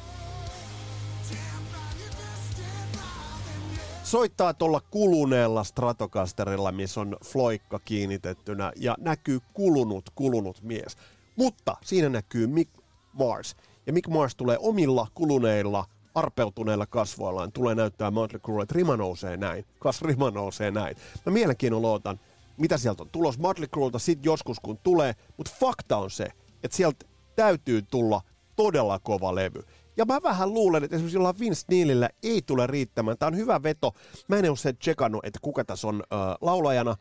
soittaa 4.13 4.53
tuolla 4.53 4.81
kuluneella 4.81 5.63
Stratocasterilla, 5.63 6.71
missä 6.71 7.01
on 7.01 7.17
floikka 7.25 7.79
kiinnitettynä 7.79 8.71
ja 8.75 8.95
näkyy 8.99 9.39
kulunut, 9.53 10.09
kulunut 10.15 10.61
mies. 10.61 10.97
Mutta 11.35 11.77
siinä 11.83 12.09
näkyy 12.09 12.47
Mick 12.47 12.71
Mars. 13.13 13.55
Ja 13.87 13.93
Mick 13.93 14.07
Mars 14.07 14.35
tulee 14.35 14.57
omilla 14.59 15.07
kuluneilla, 15.13 15.85
arpeutuneilla 16.15 16.85
kasvoillaan, 16.85 17.51
tulee 17.51 17.75
näyttää 17.75 18.11
Motley 18.11 18.39
Crue, 18.39 18.63
että 18.63 18.75
rima 18.75 18.97
nousee 18.97 19.37
näin, 19.37 19.65
kas 19.79 20.01
rima 20.01 20.31
nousee 20.31 20.71
näin. 20.71 20.95
Mä 21.25 21.33
mielenkiinnolla 21.33 21.87
ootan, 21.87 22.19
mitä 22.57 22.77
sieltä 22.77 23.03
on 23.03 23.09
tulos 23.09 23.39
Motley 23.39 23.67
Cruelta 23.67 23.99
sit 23.99 24.25
joskus 24.25 24.59
kun 24.59 24.77
tulee, 24.77 25.13
mutta 25.37 25.51
fakta 25.59 25.97
on 25.97 26.11
se, 26.11 26.27
että 26.63 26.77
sieltä 26.77 27.05
täytyy 27.35 27.81
tulla 27.81 28.21
todella 28.55 28.99
kova 28.99 29.35
levy. 29.35 29.63
Ja 29.97 30.05
mä 30.05 30.19
vähän 30.23 30.53
luulen, 30.53 30.83
että 30.83 30.95
esimerkiksi 30.95 31.17
jollain 31.17 31.39
Vince 31.39 31.65
Neilillä 31.69 32.09
ei 32.23 32.41
tule 32.41 32.67
riittämään. 32.67 33.17
Tämä 33.17 33.27
on 33.27 33.37
hyvä 33.37 33.63
veto. 33.63 33.93
Mä 34.27 34.37
en 34.37 34.49
ole 34.49 34.57
se 34.57 34.73
tsekannut, 34.73 35.25
että 35.25 35.39
kuka 35.41 35.65
tässä 35.65 35.87
on 35.87 36.03
äh, 36.13 36.19
laulajana, 36.41 36.95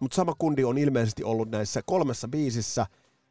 mutta 0.00 0.14
sama 0.14 0.34
kundi 0.38 0.64
on 0.64 0.78
ilmeisesti 0.78 1.24
ollut 1.24 1.50
näissä 1.50 1.82
kolmessa 1.86 2.28
biisissä, 2.28 2.86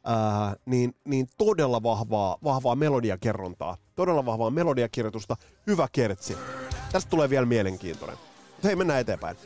äh, 0.08 0.56
niin, 0.66 0.94
niin 1.04 1.26
todella 1.38 1.82
vahvaa, 1.82 2.36
vahvaa 2.44 2.76
melodiakerrontaa. 2.76 3.76
Todella 3.96 4.26
vahvaa 4.26 4.50
melodiakirjoitusta. 4.50 5.36
Hyvä 5.66 5.88
kertsi. 5.92 6.36
Tästä 6.92 7.10
tulee 7.10 7.30
vielä 7.30 7.46
mielenkiintoinen. 7.46 8.16
Hei, 8.64 8.76
mennään 8.76 9.00
eteenpäin. 9.00 9.36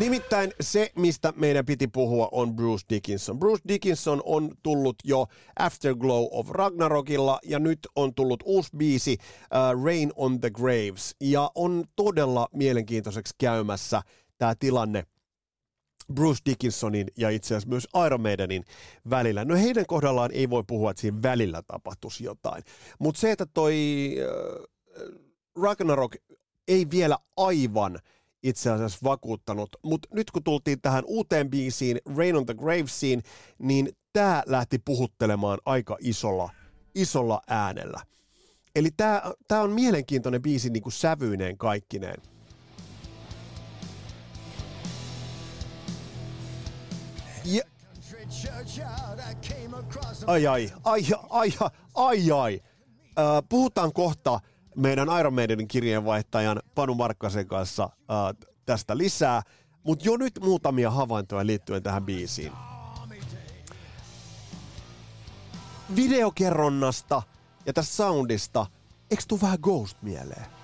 Nimittäin 0.00 0.52
se, 0.60 0.90
mistä 0.96 1.32
meidän 1.36 1.66
piti 1.66 1.86
puhua, 1.86 2.28
on 2.32 2.56
Bruce 2.56 2.84
Dickinson. 2.90 3.38
Bruce 3.38 3.62
Dickinson 3.68 4.22
on 4.24 4.50
tullut 4.62 4.96
jo 5.04 5.26
Afterglow 5.58 6.26
of 6.30 6.50
Ragnarokilla 6.50 7.38
ja 7.44 7.58
nyt 7.58 7.78
on 7.96 8.14
tullut 8.14 8.42
uusi 8.46 8.70
biisi 8.76 9.16
uh, 9.20 9.84
Rain 9.84 10.12
on 10.16 10.40
the 10.40 10.50
Graves. 10.50 11.16
Ja 11.20 11.50
on 11.54 11.84
todella 11.96 12.48
mielenkiintoiseksi 12.52 13.34
käymässä 13.38 14.02
tämä 14.40 14.54
tilanne 14.54 15.04
Bruce 16.14 16.40
Dickinsonin 16.46 17.06
ja 17.16 17.30
itse 17.30 17.54
asiassa 17.54 17.68
myös 17.68 17.88
Iron 18.06 18.20
Maidenin 18.20 18.64
välillä. 19.10 19.44
No 19.44 19.56
heidän 19.56 19.86
kohdallaan 19.86 20.30
ei 20.32 20.50
voi 20.50 20.64
puhua, 20.66 20.90
että 20.90 21.00
siinä 21.00 21.22
välillä 21.22 21.62
tapahtuisi 21.62 22.24
jotain. 22.24 22.62
Mutta 22.98 23.20
se, 23.20 23.30
että 23.30 23.46
toi 23.46 23.74
äh, 24.20 25.18
Ragnarok 25.62 26.16
ei 26.68 26.86
vielä 26.90 27.18
aivan 27.36 27.98
itse 28.42 28.70
asiassa 28.70 28.98
vakuuttanut, 29.04 29.68
mutta 29.82 30.08
nyt 30.14 30.30
kun 30.30 30.44
tultiin 30.44 30.80
tähän 30.80 31.04
uuteen 31.06 31.50
biisiin, 31.50 31.98
Rain 32.16 32.36
on 32.36 32.46
the 32.46 32.54
Gravesiin, 32.54 33.22
niin 33.58 33.88
tämä 34.12 34.42
lähti 34.46 34.78
puhuttelemaan 34.78 35.58
aika 35.64 35.96
isolla, 36.00 36.50
isolla 36.94 37.42
äänellä. 37.46 38.00
Eli 38.74 38.88
tämä 39.48 39.62
on 39.62 39.72
mielenkiintoinen 39.72 40.42
biisi 40.42 40.70
niin 40.70 40.82
kuin 40.82 40.92
sävyineen 40.92 41.58
kaikkineen. 41.58 42.22
Ai 50.26 50.46
ai, 50.46 50.72
ai 50.84 51.06
ai, 51.30 51.52
ai 51.94 52.30
ai. 52.30 52.60
Puhutaan 53.48 53.92
kohta 53.92 54.40
meidän 54.76 55.08
Iron 55.20 55.34
Maidenin 55.34 55.68
kirjeenvaihtajan 55.68 56.60
Panu 56.74 56.94
Markkasen 56.94 57.46
kanssa 57.46 57.90
tästä 58.66 58.98
lisää, 58.98 59.42
mutta 59.82 60.04
jo 60.04 60.16
nyt 60.16 60.40
muutamia 60.42 60.90
havaintoja 60.90 61.46
liittyen 61.46 61.82
tähän 61.82 62.04
biisiin. 62.04 62.52
Videokerronnasta 65.96 67.22
ja 67.66 67.72
tästä 67.72 67.94
soundista, 67.94 68.66
eikö 69.10 69.22
tuu 69.28 69.40
vähän 69.42 69.58
Ghost 69.62 70.02
mieleen? 70.02 70.59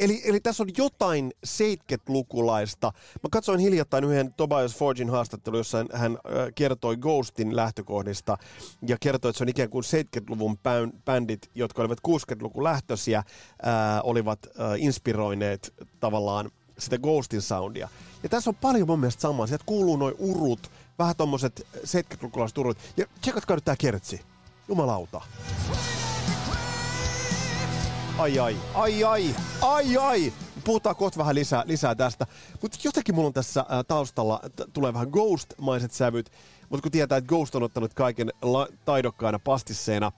Eli, 0.00 0.22
eli 0.24 0.40
tässä 0.40 0.62
on 0.62 0.68
jotain 0.78 1.32
70-lukulaista. 1.46 2.92
Mä 3.22 3.28
katsoin 3.30 3.60
hiljattain 3.60 4.04
yhden 4.04 4.34
Tobias 4.34 4.76
Forgin 4.76 5.10
haastattelun, 5.10 5.60
jossa 5.60 5.84
hän, 5.92 6.18
kertoi 6.54 6.96
Ghostin 6.96 7.56
lähtökohdista 7.56 8.38
ja 8.86 8.96
kertoi, 9.00 9.28
että 9.28 9.38
se 9.38 9.44
on 9.44 9.48
ikään 9.48 9.68
kuin 9.68 9.84
70-luvun 9.84 10.58
bändit, 11.04 11.50
jotka 11.54 11.82
olivat 11.82 11.98
60-luvun 12.08 12.64
lähtöisiä, 12.64 13.18
äh, 13.18 13.24
olivat 14.02 14.38
äh, 14.46 14.52
inspiroineet 14.78 15.74
tavallaan 16.00 16.50
sitä 16.78 16.98
Ghostin 16.98 17.42
soundia. 17.42 17.88
Ja 18.22 18.28
tässä 18.28 18.50
on 18.50 18.56
paljon 18.56 18.86
mun 18.86 19.00
mielestä 19.00 19.20
samaa. 19.20 19.46
Sieltä 19.46 19.64
kuuluu 19.66 19.96
noin 19.96 20.14
urut, 20.18 20.70
vähän 20.98 21.16
tommoset 21.16 21.66
70-lukulaiset 21.76 22.58
urut. 22.58 22.78
Ja 22.96 23.06
tsekatkaa 23.20 23.56
nyt 23.56 23.64
tää 23.64 23.76
kertsi. 23.78 24.20
Jumalauta. 24.68 25.20
Ai 28.20 28.38
ai, 28.38 28.56
ai 28.74 29.04
ai, 29.04 29.34
ai 29.62 29.96
ai. 29.96 30.32
Puhutaan 30.64 30.96
kohta 30.96 31.18
vähän 31.18 31.34
lisää, 31.34 31.62
lisää 31.66 31.94
tästä. 31.94 32.26
Mutta 32.62 32.78
jotenkin 32.84 33.14
mulla 33.14 33.26
on 33.26 33.32
tässä 33.32 33.64
ää, 33.68 33.84
taustalla, 33.84 34.40
t- 34.56 34.72
tulee 34.72 34.92
vähän 34.92 35.08
Ghost-maiset 35.08 35.92
sävyt. 35.92 36.30
Mutta 36.68 36.82
kun 36.82 36.92
tietää, 36.92 37.18
että 37.18 37.28
Ghost 37.28 37.54
on 37.54 37.62
ottanut 37.62 37.94
kaiken 37.94 38.32
la- 38.42 38.68
taidokkaana 38.84 39.38
pastisseena, 39.38 40.12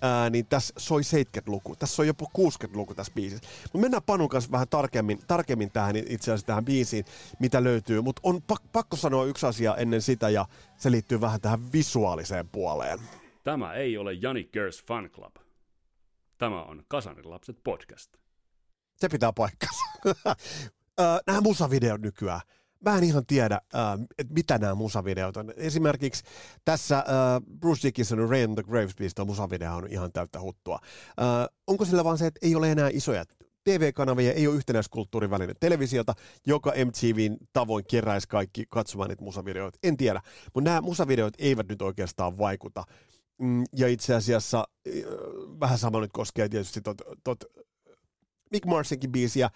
ää, 0.00 0.30
niin 0.30 0.46
tässä 0.46 0.74
soi 0.78 1.00
70-luku. 1.02 1.76
Tässä 1.76 2.02
on 2.02 2.06
jopa 2.06 2.26
60-luku 2.38 2.94
tässä 2.94 3.12
biisissä. 3.16 3.48
Mutta 3.62 3.78
mennään 3.78 4.02
Panun 4.02 4.28
kanssa 4.28 4.50
vähän 4.50 4.68
tarkemmin, 4.68 5.18
tarkemmin 5.26 5.70
tähän 5.70 5.96
itse 5.96 6.30
asiassa 6.30 6.46
tähän 6.46 6.64
biisiin, 6.64 7.04
mitä 7.38 7.64
löytyy. 7.64 8.00
Mutta 8.00 8.20
on 8.24 8.42
pak- 8.42 8.72
pakko 8.72 8.96
sanoa 8.96 9.24
yksi 9.24 9.46
asia 9.46 9.76
ennen 9.76 10.02
sitä, 10.02 10.28
ja 10.28 10.46
se 10.76 10.90
liittyy 10.90 11.20
vähän 11.20 11.40
tähän 11.40 11.72
visuaaliseen 11.72 12.48
puoleen. 12.48 12.98
Tämä 13.44 13.72
ei 13.74 13.98
ole 13.98 14.12
Jani 14.12 14.44
Gers 14.52 14.84
Fan 14.88 15.10
Club. 15.10 15.43
Tämä 16.38 16.62
on 16.62 16.82
Kasarin 16.88 17.30
lapset 17.30 17.56
podcast. 17.64 18.10
Se 18.96 19.08
pitää 19.08 19.32
paikkansa. 19.32 19.84
nämä 21.26 21.40
musavideot 21.40 22.00
nykyään. 22.00 22.40
Mä 22.84 22.98
en 22.98 23.04
ihan 23.04 23.26
tiedä, 23.26 23.60
että 24.18 24.34
mitä 24.34 24.58
nämä 24.58 24.74
musavideot 24.74 25.36
on. 25.36 25.52
Esimerkiksi 25.56 26.24
tässä 26.64 27.04
Bruce 27.60 27.88
Dickinsonin 27.88 28.28
Rain 28.28 28.54
the 28.54 28.62
Graves 28.62 28.94
Beast 28.94 29.18
musavideo 29.26 29.74
on 29.74 29.86
ihan 29.90 30.12
täyttä 30.12 30.40
huttua. 30.40 30.78
Onko 31.66 31.84
sillä 31.84 32.04
vaan 32.04 32.18
se, 32.18 32.26
että 32.26 32.40
ei 32.42 32.54
ole 32.54 32.72
enää 32.72 32.90
isoja 32.92 33.24
TV-kanavia, 33.64 34.32
ei 34.32 34.46
ole 34.46 34.56
yhtenäiskulttuurin 34.56 35.30
välinen 35.30 35.56
televisiota, 35.60 36.14
joka 36.46 36.72
MTVn 36.84 37.36
tavoin 37.52 37.84
keräisi 37.90 38.28
kaikki 38.28 38.64
katsomaan 38.68 39.08
niitä 39.08 39.24
musavideoita. 39.24 39.78
En 39.82 39.96
tiedä, 39.96 40.20
mutta 40.54 40.70
nämä 40.70 40.80
musavideot 40.80 41.34
eivät 41.38 41.68
nyt 41.68 41.82
oikeastaan 41.82 42.38
vaikuta 42.38 42.84
ja 43.76 43.88
itse 43.88 44.14
asiassa 44.14 44.64
vähän 45.60 45.78
sama 45.78 46.00
nyt 46.00 46.12
koskee 46.12 46.48
tietysti 46.48 46.80
tot, 46.80 47.02
tot 47.24 47.44
Mick 48.50 48.66
Marsinkin 48.66 49.12
biisiä. 49.12 49.50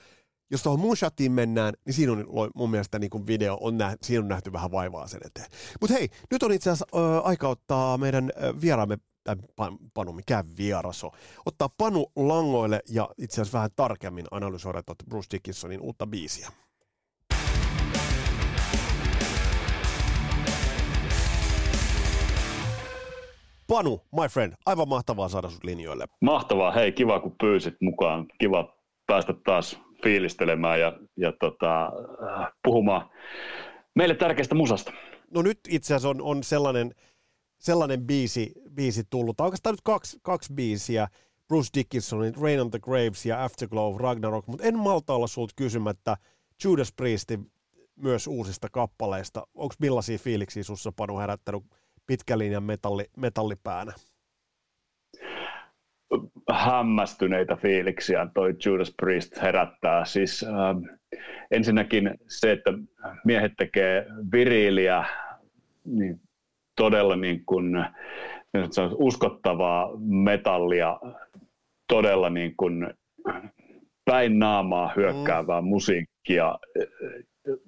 Jos 0.51 0.63
tuohon 0.63 0.81
Moonshotiin 0.81 1.33
mennään, 1.33 1.75
niin 1.87 1.95
siinä 1.95 2.13
on 2.13 2.51
mun 2.55 2.71
mielestä 2.71 2.99
niin 2.99 3.11
kuin 3.11 3.27
video, 3.27 3.59
on 3.61 3.79
nähty, 3.79 3.99
siinä 4.07 4.23
on 4.23 4.29
nähty 4.29 4.53
vähän 4.53 4.71
vaivaa 4.71 5.09
sen 5.09 5.21
eteen. 5.25 5.47
Mutta 5.81 5.97
hei, 5.97 6.09
nyt 6.31 6.43
on 6.43 6.53
itse 6.53 6.71
asiassa 6.71 6.87
äh, 6.97 7.27
aika 7.27 7.49
ottaa 7.49 7.99
meidän 7.99 8.33
vieraamme, 8.61 8.99
Panu, 9.95 10.13
mikä 10.13 10.45
vieras 10.59 11.05
on, 11.05 11.11
ottaa 11.47 11.69
Panu 11.69 12.07
langoille 12.17 12.81
ja 12.89 13.09
itse 13.19 13.41
asiassa 13.41 13.59
vähän 13.59 13.71
tarkemmin 13.77 14.27
analysoida 14.31 14.83
Bruce 15.09 15.29
Dickinsonin 15.31 15.81
uutta 15.81 16.07
biisiä. 16.07 16.51
Panu, 23.69 24.01
my 24.13 24.29
friend, 24.29 24.53
aivan 24.67 24.89
mahtavaa 24.89 25.29
saada 25.29 25.51
sut 25.51 25.65
linjoille. 25.65 26.07
Mahtavaa, 26.21 26.73
hei 26.73 26.93
kiva 26.93 27.21
kun 27.21 27.35
pyysit 27.41 27.75
mukaan, 27.81 28.27
kiva 28.41 28.77
päästä 29.07 29.35
taas 29.45 29.81
fiilistelemään 30.03 30.81
ja, 30.81 30.93
ja 31.17 31.33
tota, 31.41 31.87
äh, 31.87 32.53
puhumaan 32.65 33.11
meille 33.95 34.15
tärkeästä 34.15 34.55
musasta. 34.55 34.93
No 35.35 35.43
nyt 35.43 35.61
itse 35.69 35.95
asiassa 35.95 36.09
on, 36.09 36.23
on 36.23 36.45
sellainen, 36.45 36.95
sellainen 37.59 38.07
biisi, 38.07 38.53
biisi 38.75 39.03
tullut, 39.11 39.37
tai 39.37 39.45
oikeastaan 39.45 39.73
nyt 39.73 39.83
kaksi, 39.85 40.19
kaksi 40.23 40.53
biisiä, 40.53 41.09
Bruce 41.49 41.69
Dickinsonin 41.75 42.35
Rain 42.41 42.61
on 42.61 42.71
the 42.71 42.79
Graves 42.79 43.27
ja 43.27 43.45
Afterglow 43.45 43.97
Ragnarok, 43.97 44.47
mutta 44.47 44.67
en 44.67 44.79
malta 44.79 45.15
olla 45.15 45.27
sulta 45.27 45.53
kysymättä 45.57 46.17
Judas 46.65 46.93
Priestin 46.93 47.51
myös 47.97 48.27
uusista 48.27 48.69
kappaleista. 48.73 49.47
Onko 49.55 49.75
millaisia 49.81 50.19
fiiliksiä 50.19 50.63
sussa 50.63 50.93
Panu 50.93 51.19
herättänyt 51.19 51.63
pitkän 52.09 52.39
linjan 52.39 52.63
metalli, 52.63 53.05
metallipäänä? 53.17 53.93
hämmästyneitä 56.51 57.57
fiiliksiä 57.57 58.27
toi 58.35 58.55
Judas 58.67 58.95
Priest 58.97 59.43
herättää. 59.43 60.05
Siis 60.05 60.45
äh, 60.45 60.99
ensinnäkin 61.51 62.11
se, 62.29 62.53
että 62.53 62.73
miehet 63.25 63.53
tekee 63.59 64.07
viriiliä, 64.33 65.05
niin 65.85 66.21
todella 66.77 67.17
niin 67.17 67.45
kuin, 67.47 67.77
on 68.55 68.97
uskottavaa 68.99 69.91
metallia, 69.99 71.01
todella 71.89 72.31
niin 72.31 72.57
kuin 72.57 72.95
päin 74.05 74.39
naamaa 74.39 74.93
hyökkäävää 74.97 75.61
mm. 75.61 75.67
musiikkia 75.67 76.59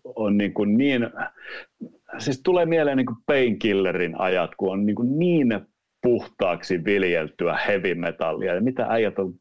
on 0.04 0.38
niin, 0.38 0.54
kuin 0.54 0.78
niin 0.78 1.02
siis 2.18 2.40
tulee 2.44 2.66
mieleen 2.66 2.96
niin 2.96 3.06
painkillerin 3.26 4.20
ajat, 4.20 4.50
kun 4.56 4.72
on 4.72 4.86
niin, 4.86 4.96
kuin 4.96 5.18
niin 5.18 5.60
puhtaaksi 6.02 6.84
viljeltyä 6.84 7.58
heavy 7.66 7.94
metallia. 7.94 8.54
Ja 8.54 8.60
mitä 8.60 8.86
äijät 8.88 9.18
on 9.18 9.34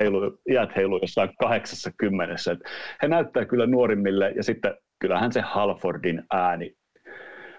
heilu, 0.00 0.38
iät 0.50 0.76
heilu 0.76 0.98
jossain 1.02 1.30
80. 1.40 2.34
Et 2.52 2.58
he 3.02 3.08
näyttää 3.08 3.44
kyllä 3.44 3.66
nuorimmille 3.66 4.32
ja 4.36 4.42
sitten 4.42 4.74
kyllähän 5.00 5.32
se 5.32 5.40
Halfordin 5.40 6.22
ääni. 6.32 6.74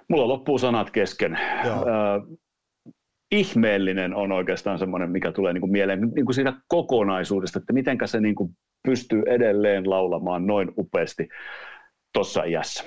Mulla 0.09 0.27
loppuu 0.27 0.57
sanat 0.57 0.91
kesken. 0.91 1.39
Joo. 1.65 1.85
ihmeellinen 3.31 4.15
on 4.15 4.31
oikeastaan 4.31 4.79
semmoinen, 4.79 5.11
mikä 5.11 5.31
tulee 5.31 5.53
niin 5.53 5.61
kuin 5.61 5.71
mieleen 5.71 6.01
niin 6.01 6.25
kuin 6.25 6.35
siitä 6.35 6.53
kokonaisuudesta, 6.67 7.59
että 7.59 7.73
miten 7.73 7.97
se 8.05 8.19
niin 8.19 8.35
kuin 8.35 8.49
pystyy 8.87 9.23
edelleen 9.27 9.89
laulamaan 9.89 10.47
noin 10.47 10.71
upeasti 10.77 11.29
tuossa 12.13 12.43
iässä. 12.43 12.83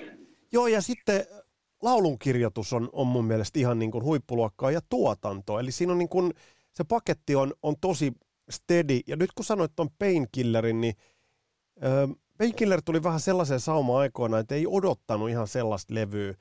Joo, 0.52 0.66
ja 0.66 0.82
sitten 0.82 1.26
laulunkirjoitus 1.82 2.72
on, 2.72 2.88
on 2.92 3.06
mun 3.06 3.24
mielestä 3.24 3.58
ihan 3.58 3.78
niin 3.78 3.90
kuin 3.90 4.04
huippuluokkaa 4.04 4.70
ja 4.70 4.80
tuotanto. 4.88 5.58
Eli 5.58 5.72
siinä 5.72 5.92
on 5.92 5.98
niin 5.98 6.08
kuin, 6.08 6.34
se 6.72 6.84
paketti 6.84 7.34
on, 7.34 7.54
on 7.62 7.74
tosi 7.80 8.12
steady. 8.50 9.00
Ja 9.06 9.16
nyt 9.16 9.32
kun 9.32 9.44
sanoit 9.44 9.72
tuon 9.76 9.90
Painkillerin, 9.98 10.80
niin 10.80 10.94
ö, 11.84 12.08
Painkiller 12.38 12.82
tuli 12.82 13.02
vähän 13.02 13.20
sellaiseen 13.20 13.60
sauma 13.60 13.98
aikoina, 13.98 14.38
että 14.38 14.54
ei 14.54 14.66
odottanut 14.66 15.30
ihan 15.30 15.48
sellaista 15.48 15.94
levyä. 15.94 16.34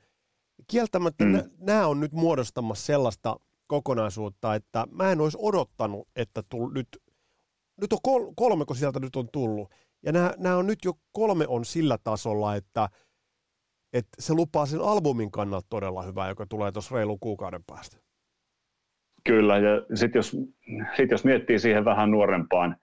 Kieltämättä 0.66 1.24
mm. 1.24 1.42
nämä 1.58 1.86
on 1.86 2.00
nyt 2.00 2.12
muodostamassa 2.12 2.86
sellaista 2.86 3.36
kokonaisuutta, 3.66 4.54
että 4.54 4.86
mä 4.90 5.12
en 5.12 5.20
olisi 5.20 5.38
odottanut, 5.40 6.08
että 6.16 6.42
tull, 6.48 6.70
nyt, 6.70 6.88
nyt 7.80 7.92
on 7.92 7.98
kol, 8.02 8.32
kolme, 8.36 8.64
kun 8.64 8.76
sieltä 8.76 9.00
nyt 9.00 9.16
on 9.16 9.28
tullut. 9.32 9.70
Ja 10.02 10.12
nämä, 10.12 10.34
nämä 10.36 10.56
on 10.56 10.66
nyt 10.66 10.84
jo 10.84 10.92
kolme 11.12 11.46
on 11.48 11.64
sillä 11.64 11.98
tasolla, 11.98 12.56
että, 12.56 12.88
että 13.92 14.10
se 14.18 14.34
lupaa 14.34 14.66
sen 14.66 14.80
albumin 14.80 15.30
kannalta 15.30 15.66
todella 15.70 16.02
hyvää, 16.02 16.28
joka 16.28 16.46
tulee 16.46 16.72
tuossa 16.72 16.94
reilun 16.94 17.20
kuukauden 17.20 17.64
päästä. 17.66 17.96
Kyllä, 19.24 19.58
ja 19.58 19.82
sitten 19.94 20.18
jos, 20.18 20.36
sit 20.96 21.10
jos 21.10 21.24
miettii 21.24 21.58
siihen 21.58 21.84
vähän 21.84 22.10
nuorempaan, 22.10 22.76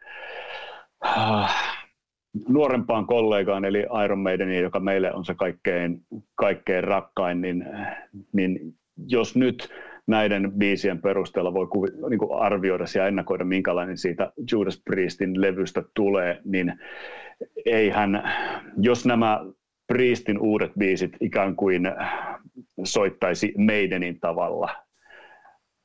äh, 1.05 1.83
nuorempaan 2.47 3.07
kollegaan, 3.07 3.65
eli 3.65 3.85
Iron 4.05 4.19
Maideniin, 4.19 4.63
joka 4.63 4.79
meille 4.79 5.13
on 5.13 5.25
se 5.25 5.33
kaikkein, 5.35 6.01
kaikkein 6.35 6.83
rakkain, 6.83 7.41
niin, 7.41 7.65
niin 8.33 8.59
jos 9.07 9.35
nyt 9.35 9.69
näiden 10.07 10.51
biisien 10.51 11.01
perusteella 11.01 11.53
voi 11.53 11.67
kuvi, 11.67 11.87
niin 12.09 12.19
kuin 12.19 12.41
arvioida 12.41 12.85
ja 12.95 13.07
ennakoida, 13.07 13.45
minkälainen 13.45 13.97
siitä 13.97 14.31
Judas 14.51 14.81
Priestin 14.85 15.41
levystä 15.41 15.83
tulee, 15.93 16.41
niin 16.45 16.73
eihän, 17.65 18.23
jos 18.77 19.05
nämä 19.05 19.45
Priestin 19.87 20.39
uudet 20.39 20.71
biisit 20.79 21.11
ikään 21.21 21.55
kuin 21.55 21.83
soittaisi 22.83 23.53
Maidenin 23.57 24.19
tavalla, 24.19 24.69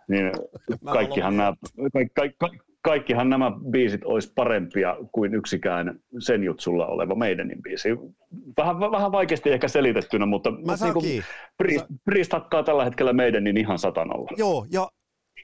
niin 0.09 0.33
kaikkihan 0.85 1.37
nämä, 1.37 1.55
kaikki, 1.95 2.15
kaikki, 2.15 2.59
kaikkihan 2.83 3.31
nämä 3.31 3.53
biisit 3.71 4.05
olisi 4.05 4.33
parempia 4.35 4.97
kuin 5.13 5.35
yksikään 5.35 6.01
sen 6.19 6.45
jutsulla 6.45 6.87
oleva 6.87 7.15
meidänin 7.15 7.63
biisi. 7.63 7.89
Vähän, 8.57 8.81
vähän 8.81 9.13
vaikeasti 9.13 9.51
ehkä 9.51 9.69
selitettynä, 9.69 10.27
mutta, 10.27 10.51
mutta 10.51 10.85
niin 10.85 10.95
kuin 10.95 11.25
Priest, 11.57 11.87
Priest 12.05 12.33
hakkaa 12.33 12.63
tällä 12.63 12.85
hetkellä 12.85 13.13
meidänin 13.13 13.57
ihan 13.57 13.79
satanalla. 13.79 14.31
Joo, 14.37 14.67
ja 14.73 14.91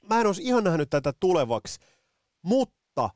mä 0.09 0.21
en 0.21 0.27
olisi 0.27 0.43
ihan 0.43 0.63
nähnyt 0.63 0.89
tätä 0.89 1.13
tulevaksi, 1.19 1.79
mutta 2.43 3.09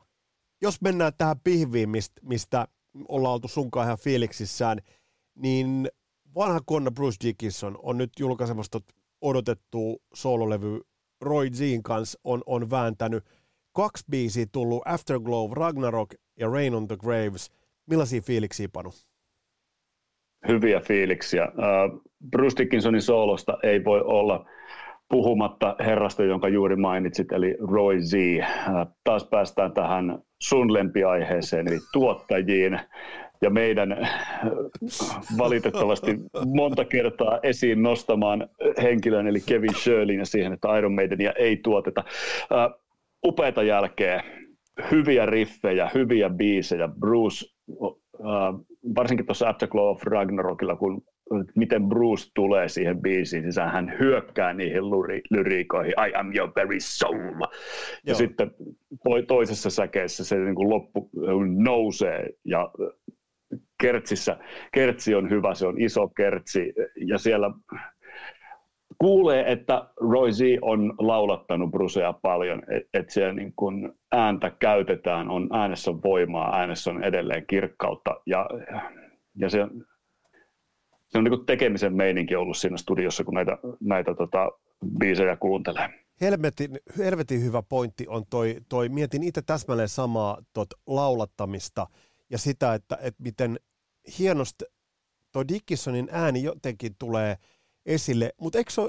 jos 0.62 0.82
mennään 0.82 1.14
tähän 1.18 1.40
pihviin, 1.44 1.90
mistä, 1.90 2.22
mistä 2.24 2.68
ollaan 3.08 3.34
oltu 3.34 3.48
sunkaan 3.48 3.86
ihan 3.86 3.98
fiiliksissään, 3.98 4.80
niin 5.42 5.90
vanha 6.36 6.60
konna 6.66 6.92
Bruce 6.92 7.18
Dickinson 7.28 7.78
on 7.84 7.98
nyt 7.98 8.12
julkaisemassa 8.20 8.80
odotettu 9.22 10.02
soololevy 10.14 10.82
Roy 11.22 11.50
Zin 11.50 11.84
kanssa 11.84 12.20
on, 12.24 12.42
on 12.46 12.70
vääntänyt– 12.70 13.24
kaksi 13.76 14.06
biisiä 14.12 14.46
tullut, 14.52 14.82
Afterglow, 14.86 15.52
Ragnarok 15.52 16.10
ja 16.40 16.48
Rain 16.48 16.76
on 16.76 16.88
the 16.88 16.98
Graves. 16.98 17.52
Millaisia 17.90 18.22
fiiliksiä, 18.22 18.68
Panu? 18.74 18.90
Hyviä 20.48 20.80
fiiliksiä. 20.80 21.46
Uh, 21.46 22.02
Bruce 22.30 22.58
Dickinsonin 22.58 23.02
soolosta 23.02 23.58
ei 23.64 23.84
voi 23.84 24.02
olla 24.02 24.46
puhumatta 25.10 25.76
herrasta, 25.80 26.24
jonka 26.24 26.48
juuri 26.48 26.76
mainitsit, 26.76 27.32
eli 27.32 27.58
Roy 27.72 28.02
Z. 28.02 28.14
Uh, 28.14 28.96
taas 29.04 29.24
päästään 29.24 29.74
tähän 29.74 30.22
sun 30.42 30.74
lempiaiheeseen, 30.74 31.68
eli 31.68 31.80
tuottajiin 31.94 32.80
ja 33.42 33.50
meidän 33.50 34.08
valitettavasti 35.38 36.18
monta 36.46 36.86
kertaa 36.86 37.40
esiin 37.44 37.84
nostamaan 37.84 38.50
henkilön, 38.82 39.28
eli 39.28 39.40
Kevin 39.46 39.76
Shirleyn 39.76 40.20
ja 40.20 40.26
siihen, 40.26 40.54
että 40.54 40.78
Iron 40.78 40.94
Maidenia 40.94 41.32
ei 41.32 41.58
tuoteta. 41.58 42.04
Uh, 42.52 42.82
upeita 43.26 43.64
jälkeä, 43.64 44.24
hyviä 44.92 45.26
riffejä, 45.26 45.90
hyviä 45.94 46.30
biisejä. 46.30 46.90
Bruce, 47.00 47.46
uh, 47.68 48.00
varsinkin 48.96 49.26
tuossa 49.26 49.50
Afterglow 49.50 49.90
of 49.90 50.04
Ragnarokilla, 50.04 50.76
kun 50.76 51.02
miten 51.56 51.90
Bruce 51.90 52.32
tulee 52.36 52.70
siihen 52.70 53.02
biisiin, 53.02 53.44
niin 53.44 53.72
hän 53.72 53.96
hyökkää 54.00 54.54
niihin 54.54 54.84
lyri- 54.84 55.22
lyriikoihin, 55.32 55.94
I 56.08 56.16
am 56.16 56.32
your 56.36 56.52
very 56.56 56.80
soul. 56.80 57.16
Joo. 57.16 57.50
Ja 58.06 58.16
sitten 58.16 58.52
toisessa 59.28 59.70
säkeessä 59.70 60.26
se 60.26 60.36
niin 60.36 60.56
kuin 60.56 60.70
loppu 60.70 61.10
nousee 61.58 62.30
ja 62.46 62.72
kertsissä, 63.82 64.38
kertsi 64.72 65.16
on 65.16 65.30
hyvä, 65.30 65.54
se 65.54 65.68
on 65.68 65.82
iso 65.82 66.08
kertsi. 66.08 66.74
Ja 66.96 67.18
siellä 67.18 67.52
kuulee, 68.98 69.52
että 69.52 69.90
Roy 70.12 70.32
Z 70.32 70.40
on 70.62 70.94
laulattanut 70.98 71.72
Brucea 71.72 72.14
paljon, 72.14 72.62
että 72.70 73.00
et 73.00 73.10
siellä 73.10 73.34
niin 73.34 73.54
kun 73.56 73.96
ääntä 74.12 74.52
käytetään, 74.60 75.30
on 75.30 75.50
äänessä 75.54 75.92
voimaa, 76.04 76.60
äänessä 76.60 76.92
on 76.92 77.04
edelleen 77.04 77.48
kirkkautta. 77.48 78.16
Ja, 78.26 78.50
ja 79.36 79.50
se, 79.50 79.68
se 81.08 81.18
on 81.18 81.24
niin 81.24 81.46
tekemisen 81.46 81.96
meininki 81.96 82.36
ollut 82.36 82.58
siinä 82.58 82.78
studiossa, 82.78 83.24
kun 83.24 83.34
näitä, 83.34 83.58
näitä 83.80 84.14
tota, 84.14 84.52
biisejä 85.00 85.36
kuuntelee. 85.36 85.90
Helvetin, 86.22 86.80
helvetin 86.98 87.44
hyvä 87.44 87.64
pointti 87.70 88.06
on 88.08 88.24
toi, 88.30 88.56
toi 88.70 88.90
mietin 88.90 89.24
itse 89.24 89.42
täsmälleen 89.42 89.90
samaa 89.90 90.38
tot 90.54 90.68
laulattamista 90.88 91.88
ja 92.30 92.38
sitä, 92.38 92.74
että, 92.74 92.98
että 93.02 93.24
miten 93.24 93.60
hienosti 94.20 94.66
tuo 95.32 95.48
Dickinsonin 95.48 96.10
ääni 96.12 96.44
jotenkin 96.44 96.96
tulee– 97.00 97.38
esille. 97.86 98.34
Mutta 98.38 98.58
eikö 98.58 98.72
se 98.72 98.82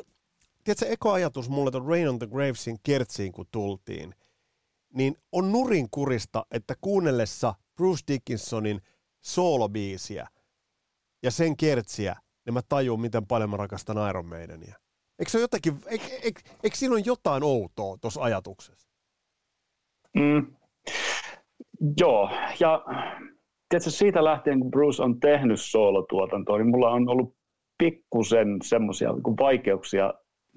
tiedätkö, 0.65 0.87
eka 0.87 1.13
ajatus 1.13 1.49
mulle 1.49 1.71
tuon 1.71 1.87
Rain 1.87 2.09
on 2.09 2.19
the 2.19 2.27
Gravesin 2.27 2.79
kertsiin, 2.83 3.33
kun 3.33 3.47
tultiin, 3.51 4.15
niin 4.95 5.17
on 5.33 5.53
nurin 5.53 5.89
kurista, 5.91 6.47
että 6.51 6.75
kuunnellessa 6.81 7.55
Bruce 7.77 8.03
Dickinsonin 8.09 8.81
soolobiisiä 9.21 10.29
ja 11.23 11.31
sen 11.31 11.57
kertsiä, 11.57 12.17
niin 12.47 12.55
mä 12.55 12.61
tajun, 12.69 13.01
miten 13.01 13.27
paljon 13.27 13.51
mä 13.51 13.57
rakastan 13.57 14.09
Iron 14.11 14.27
Maidenia. 14.27 14.77
Eikö 15.19 15.31
se 15.31 15.39
ole 15.39 15.43
jotakin, 15.43 15.79
eikö, 15.87 16.05
eikö, 16.23 16.41
eikö 16.63 16.77
siinä 16.77 16.95
ole 16.95 17.03
jotain 17.05 17.43
outoa 17.43 17.97
tuossa 18.01 18.23
ajatuksessa? 18.23 18.89
Mm. 20.17 20.57
Joo, 22.01 22.31
ja 22.61 22.85
tiedätkö, 23.71 23.91
siitä 23.91 24.25
lähtien, 24.25 24.61
kun 24.61 24.71
Bruce 24.71 25.03
on 25.03 25.21
tehnyt 25.21 25.61
soolotuotantoa, 25.61 26.59
niin 26.59 26.71
mulla 26.71 26.91
on 26.91 27.09
ollut 27.09 27.35
pikkusen 27.79 28.59
semmoisia 28.63 29.13
niin 29.13 29.37
vaikeuksia 29.41 30.15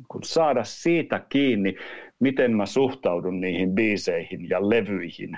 kun 0.07 0.23
saada 0.23 0.63
siitä 0.63 1.19
kiinni, 1.29 1.75
miten 2.19 2.55
mä 2.55 2.65
suhtaudun 2.65 3.41
niihin 3.41 3.75
biiseihin 3.75 4.49
ja 4.49 4.69
levyihin, 4.69 5.37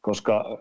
koska 0.00 0.58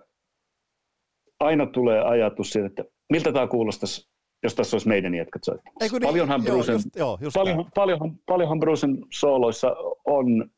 aina 1.40 1.66
tulee 1.66 2.02
ajatus 2.02 2.50
siitä, 2.50 2.68
että 2.68 2.84
miltä 3.10 3.32
tämä 3.32 3.48
kuulostaisi, 3.48 4.10
jos 4.44 4.56
tässä 4.56 4.76
olisi 4.76 4.88
meidän 4.88 5.16
jätkät 5.16 5.44
soittamassa. 5.44 5.98
Niin, 5.98 6.08
paljonhan, 6.08 6.44
joo, 6.46 6.56
Brucen, 6.56 6.74
just, 6.74 6.96
joo, 6.96 7.18
just 7.22 7.34
paljonhan, 7.34 7.66
paljonhan, 7.76 8.12
paljonhan 8.26 8.60
Brucen 8.60 8.98
sooloissa 9.14 9.76
on 10.06 10.50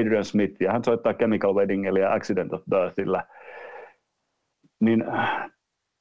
Adrian 0.00 0.24
Smith, 0.24 0.62
ja 0.62 0.72
hän 0.72 0.84
soittaa 0.84 1.14
Chemical 1.14 1.54
Weddingilla 1.54 1.98
ja 1.98 2.12
Accident 2.12 2.52
of 2.52 2.62
Birthillä, 2.70 3.24
niin 4.84 5.04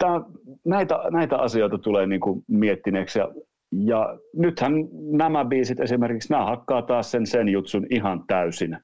Tää, 0.01 0.21
näitä, 0.65 0.99
näitä 1.11 1.37
asioita 1.37 1.77
tulee 1.77 2.07
niin 2.07 2.21
kuin 2.21 2.43
miettineeksi 2.47 3.19
ja, 3.19 3.31
ja 3.71 4.19
nythän 4.35 4.73
nämä 5.11 5.45
biisit 5.45 5.79
esimerkiksi, 5.79 6.33
nämä 6.33 6.45
hakkaa 6.45 6.81
taas 6.81 7.11
sen 7.11 7.25
sen 7.25 7.49
jutsun 7.49 7.85
ihan 7.89 8.23
täysin. 8.27 8.77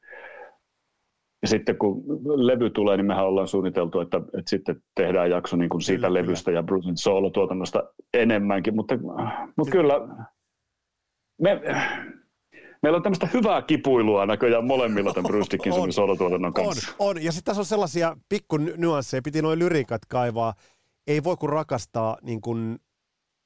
Ja 1.41 1.47
sitten 1.47 1.77
kun 1.77 2.03
levy 2.47 2.69
tulee, 2.69 2.97
niin 2.97 3.05
mehän 3.05 3.25
ollaan 3.25 3.47
suunniteltu, 3.47 3.99
että, 3.99 4.17
että 4.17 4.49
sitten 4.49 4.81
tehdään 4.95 5.29
jakso 5.29 5.55
niin 5.55 5.69
kuin 5.69 5.81
siitä 5.81 6.07
kyllä, 6.07 6.13
levystä 6.13 6.45
kyllä. 6.45 6.59
ja 6.59 6.63
Brucein 6.63 6.97
soolotuotannosta 6.97 7.83
enemmänkin, 8.13 8.75
mutta, 8.75 8.95
mutta 9.57 9.71
kyllä 9.71 9.93
me, 11.41 11.61
meillä 12.87 12.97
on 12.97 13.03
tämmöistä 13.03 13.29
hyvää 13.33 13.61
kipuilua 13.61 14.25
näköjään 14.25 14.65
molemmilla 14.65 15.13
tämän 15.13 15.27
Bruce 15.27 15.51
Dickinsonin 15.51 15.93
soolotuotannon 15.93 16.53
kanssa. 16.53 16.91
On, 16.99 17.09
on, 17.09 17.23
ja 17.23 17.31
sitten 17.31 17.45
tässä 17.51 17.61
on 17.61 17.65
sellaisia 17.65 18.17
pikku 18.29 18.57
nyansseja, 18.57 19.21
piti 19.21 19.41
noin 19.41 19.59
lyriikat 19.59 20.05
kaivaa, 20.05 20.53
ei 21.07 21.23
voi 21.23 21.37
kuin 21.37 21.49
rakastaa 21.49 22.17
niin 22.21 22.41
kuin 22.41 22.79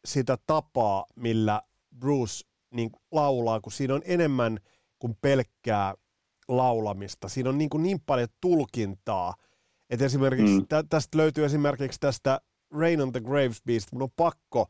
sitä 0.06 0.38
tapaa, 0.48 1.06
millä 1.16 1.62
Bruce 2.00 2.34
niin 2.74 2.90
laulaa, 3.12 3.62
kun 3.62 3.72
siinä 3.72 3.94
on 3.94 4.02
enemmän 4.06 4.58
kuin 5.00 5.18
pelkkää 5.22 5.94
laulamista. 6.48 7.30
Siinä 7.30 7.50
on 7.50 7.58
niin, 7.58 7.70
kuin 7.70 7.84
niin 7.84 8.00
paljon 8.06 8.28
tulkintaa, 8.42 9.34
että 9.90 10.06
esimerkiksi 10.06 10.60
mm. 10.60 10.68
tä, 10.68 10.84
tästä 10.90 11.18
löytyy 11.18 11.46
esimerkiksi 11.46 12.00
tästä 12.00 12.42
Rain 12.72 13.02
on 13.02 13.12
the 13.12 13.22
Graves 13.22 13.62
Beast, 13.66 13.88
mun 13.92 14.02
on 14.02 14.12
pakko 14.16 14.68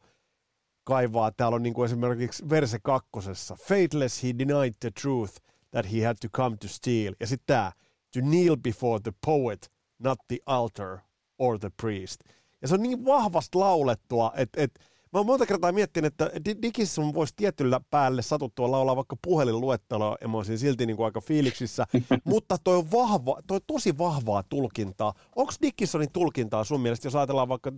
kaivaa. 0.84 1.32
Täällä 1.32 1.56
on 1.56 1.63
niin 1.63 1.74
kuin 1.74 1.86
esimerkiksi 1.86 2.50
verse 2.50 2.80
kakkosessa. 2.84 3.56
Fateless 3.56 4.24
he 4.24 4.30
denied 4.39 4.74
the 4.80 4.91
truth 5.02 5.34
that 5.72 5.91
he 5.94 6.06
had 6.06 6.15
to 6.22 6.28
come 6.30 6.58
to 6.58 6.67
steal. 6.67 7.13
Ja 7.20 7.28
sitten 7.28 7.46
tämä, 7.46 7.72
to 8.13 8.20
kneel 8.20 8.58
before 8.58 9.00
the 9.00 9.13
poet, 9.26 9.72
not 10.00 10.20
the 10.28 10.38
altar 10.46 10.98
or 11.39 11.60
the 11.60 11.72
priest. 11.82 12.22
Ja 12.62 12.67
se 12.67 12.74
on 12.74 12.84
niin 12.84 13.06
vahvasti 13.06 13.58
laulettua, 13.58 14.34
että, 14.36 14.62
että 14.62 14.80
mä 15.13 15.20
oon 15.20 15.26
monta 15.26 15.46
kertaa 15.46 15.72
miettinyt, 15.72 16.08
että 16.08 16.32
Dickinson 16.62 17.13
voisi 17.13 17.34
tietyllä 17.36 17.82
päälle 17.89 18.22
satuttua 18.22 18.72
laulaa 18.72 18.96
vaikka 18.96 19.15
puhelinluetteloa, 19.22 20.17
ja 20.22 20.28
mä 20.28 20.38
olisin 20.38 20.60
silti 20.60 20.86
niin 20.86 20.98
kuin 20.98 21.06
aika 21.06 21.22
fiiliksissä, 21.22 21.86
mutta 22.24 22.58
toi 22.63 22.78
on, 22.78 22.91
vahva, 22.91 23.41
toi 23.48 23.56
on 23.56 23.62
tosi 23.67 23.98
vahvaa 23.98 24.44
tulkintaa. 24.44 25.13
Onko 25.36 25.54
Dickinsonin 25.62 26.12
tulkintaa 26.12 26.63
sun 26.63 26.82
mielestä, 26.82 27.08
jos 27.08 27.15
ajatellaan 27.15 27.50
vaikka 27.50 27.72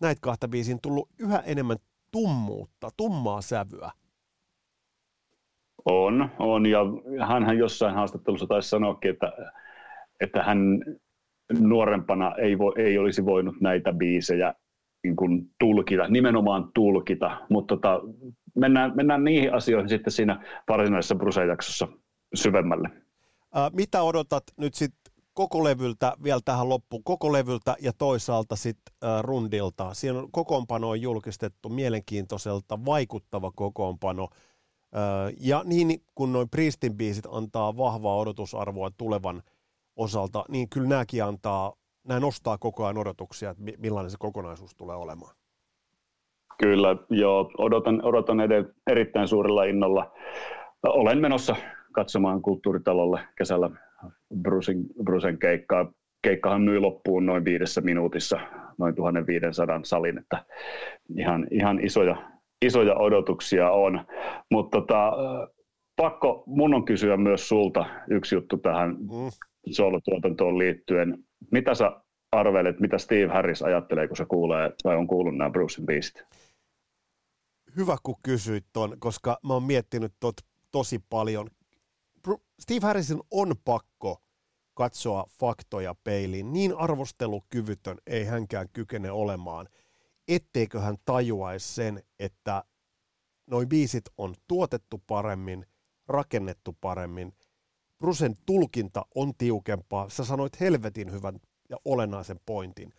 näitä 0.00 0.20
kahta 0.20 0.48
biisiin, 0.48 0.80
tullut 0.82 1.08
yhä 1.18 1.38
enemmän 1.38 1.76
tummuutta, 2.10 2.88
tummaa 2.96 3.40
sävyä? 3.40 3.90
On, 5.84 6.30
on, 6.38 6.66
ja 6.66 6.80
hänhän 7.26 7.58
jossain 7.58 7.94
haastattelussa 7.94 8.46
taisi 8.46 8.68
sanoakin, 8.68 9.10
että, 9.10 9.32
että 10.20 10.42
hän 10.42 10.58
nuorempana 11.58 12.34
ei, 12.34 12.58
vo, 12.58 12.74
ei 12.76 12.98
olisi 12.98 13.24
voinut 13.24 13.60
näitä 13.60 13.92
biisejä 13.92 14.54
niin 15.04 15.16
kuin 15.16 15.50
tulkita, 15.58 16.08
nimenomaan 16.08 16.70
tulkita, 16.74 17.46
mutta 17.50 17.74
tota, 17.76 18.00
mennään, 18.54 18.92
mennään 18.96 19.24
niihin 19.24 19.54
asioihin 19.54 19.88
sitten 19.88 20.12
siinä 20.12 20.44
varsinaisessa 20.68 21.14
Bruse-jaksossa 21.14 21.88
syvemmälle. 22.34 22.88
Ää, 23.54 23.70
mitä 23.72 24.02
odotat 24.02 24.42
nyt 24.56 24.74
sitten 24.74 24.97
koko 25.38 25.64
levyltä 25.64 26.12
vielä 26.22 26.40
tähän 26.44 26.68
loppuun, 26.68 27.04
koko 27.04 27.32
levyltä 27.32 27.76
ja 27.80 27.92
toisaalta 27.98 28.56
sitten 28.56 28.94
äh, 29.04 29.22
rundilta. 29.22 29.94
Siinä 29.94 30.18
on 30.18 30.32
kokoonpano 30.32 30.88
on 30.88 31.00
julkistettu 31.00 31.68
mielenkiintoiselta, 31.68 32.84
vaikuttava 32.86 33.52
kokoonpano. 33.56 34.28
Äh, 34.96 35.34
ja 35.40 35.62
niin 35.64 36.02
kun 36.14 36.32
noin 36.32 36.48
Priestin 36.48 36.96
biisit 36.96 37.26
antaa 37.30 37.76
vahvaa 37.76 38.16
odotusarvoa 38.16 38.90
tulevan 38.96 39.42
osalta, 39.96 40.44
niin 40.48 40.68
kyllä 40.68 40.88
nämäkin 40.88 41.24
antaa, 41.24 41.72
nämä 42.08 42.20
nostaa 42.20 42.58
koko 42.58 42.84
ajan 42.84 42.98
odotuksia, 42.98 43.50
että 43.50 43.62
millainen 43.78 44.10
se 44.10 44.16
kokonaisuus 44.20 44.74
tulee 44.74 44.96
olemaan. 44.96 45.34
Kyllä, 46.60 46.96
joo, 47.10 47.50
odotan, 47.58 48.04
odotan 48.04 48.40
ed- 48.40 48.74
erittäin 48.86 49.28
suurella 49.28 49.64
innolla. 49.64 50.12
Olen 50.86 51.18
menossa 51.18 51.56
katsomaan 51.92 52.42
kulttuuritalolle 52.42 53.20
kesällä 53.36 53.70
Brusen, 54.42 54.84
Brusen 55.04 55.38
keikkaa. 55.38 55.92
Keikkahan 56.22 56.62
myy 56.62 56.78
loppuun 56.78 57.26
noin 57.26 57.44
viidessä 57.44 57.80
minuutissa, 57.80 58.40
noin 58.78 58.94
1500 58.94 59.80
salin, 59.84 60.18
että 60.18 60.44
ihan, 61.18 61.46
ihan 61.50 61.84
isoja, 61.84 62.16
isoja 62.62 62.94
odotuksia 62.94 63.70
on. 63.70 64.04
Mutta 64.50 64.78
tota, 64.78 65.12
pakko 65.96 66.42
mun 66.46 66.74
on 66.74 66.84
kysyä 66.84 67.16
myös 67.16 67.48
sulta 67.48 67.84
yksi 68.10 68.34
juttu 68.34 68.56
tähän 68.56 68.90
mm. 68.90 69.30
soolotuotantoon 69.70 70.58
liittyen. 70.58 71.18
Mitä 71.50 71.74
sä 71.74 71.92
arvelet, 72.32 72.80
mitä 72.80 72.98
Steve 72.98 73.32
Harris 73.32 73.62
ajattelee, 73.62 74.08
kun 74.08 74.16
se 74.16 74.24
kuulee 74.24 74.72
tai 74.82 74.96
on 74.96 75.06
kuullut 75.06 75.36
nämä 75.36 75.50
Brucein 75.50 75.86
biisit? 75.86 76.24
Hyvä, 77.76 77.96
kun 78.02 78.16
kysyit 78.22 78.64
ton, 78.72 78.96
koska 78.98 79.38
mä 79.46 79.52
oon 79.52 79.62
miettinyt 79.62 80.12
tot 80.20 80.34
tosi 80.72 81.00
paljon. 81.10 81.50
Steve 82.60 82.86
Harrisin 82.86 83.20
on 83.30 83.54
pakko 83.64 84.22
katsoa 84.74 85.26
faktoja 85.40 85.94
peiliin. 86.04 86.52
Niin 86.52 86.76
arvostelukyvytön 86.76 87.98
ei 88.06 88.24
hänkään 88.24 88.68
kykene 88.72 89.10
olemaan, 89.10 89.68
etteikö 90.28 90.80
hän 90.80 90.96
tajuaisi 91.04 91.74
sen, 91.74 92.02
että 92.18 92.64
noin 93.46 93.68
biisit 93.68 94.04
on 94.18 94.34
tuotettu 94.48 95.02
paremmin, 95.06 95.66
rakennettu 96.08 96.76
paremmin. 96.80 97.32
Brusen 97.98 98.36
tulkinta 98.46 99.06
on 99.14 99.32
tiukempaa. 99.38 100.08
Sä 100.08 100.24
sanoit 100.24 100.60
helvetin 100.60 101.12
hyvän 101.12 101.40
ja 101.70 101.76
olennaisen 101.84 102.40
pointin. 102.46 102.92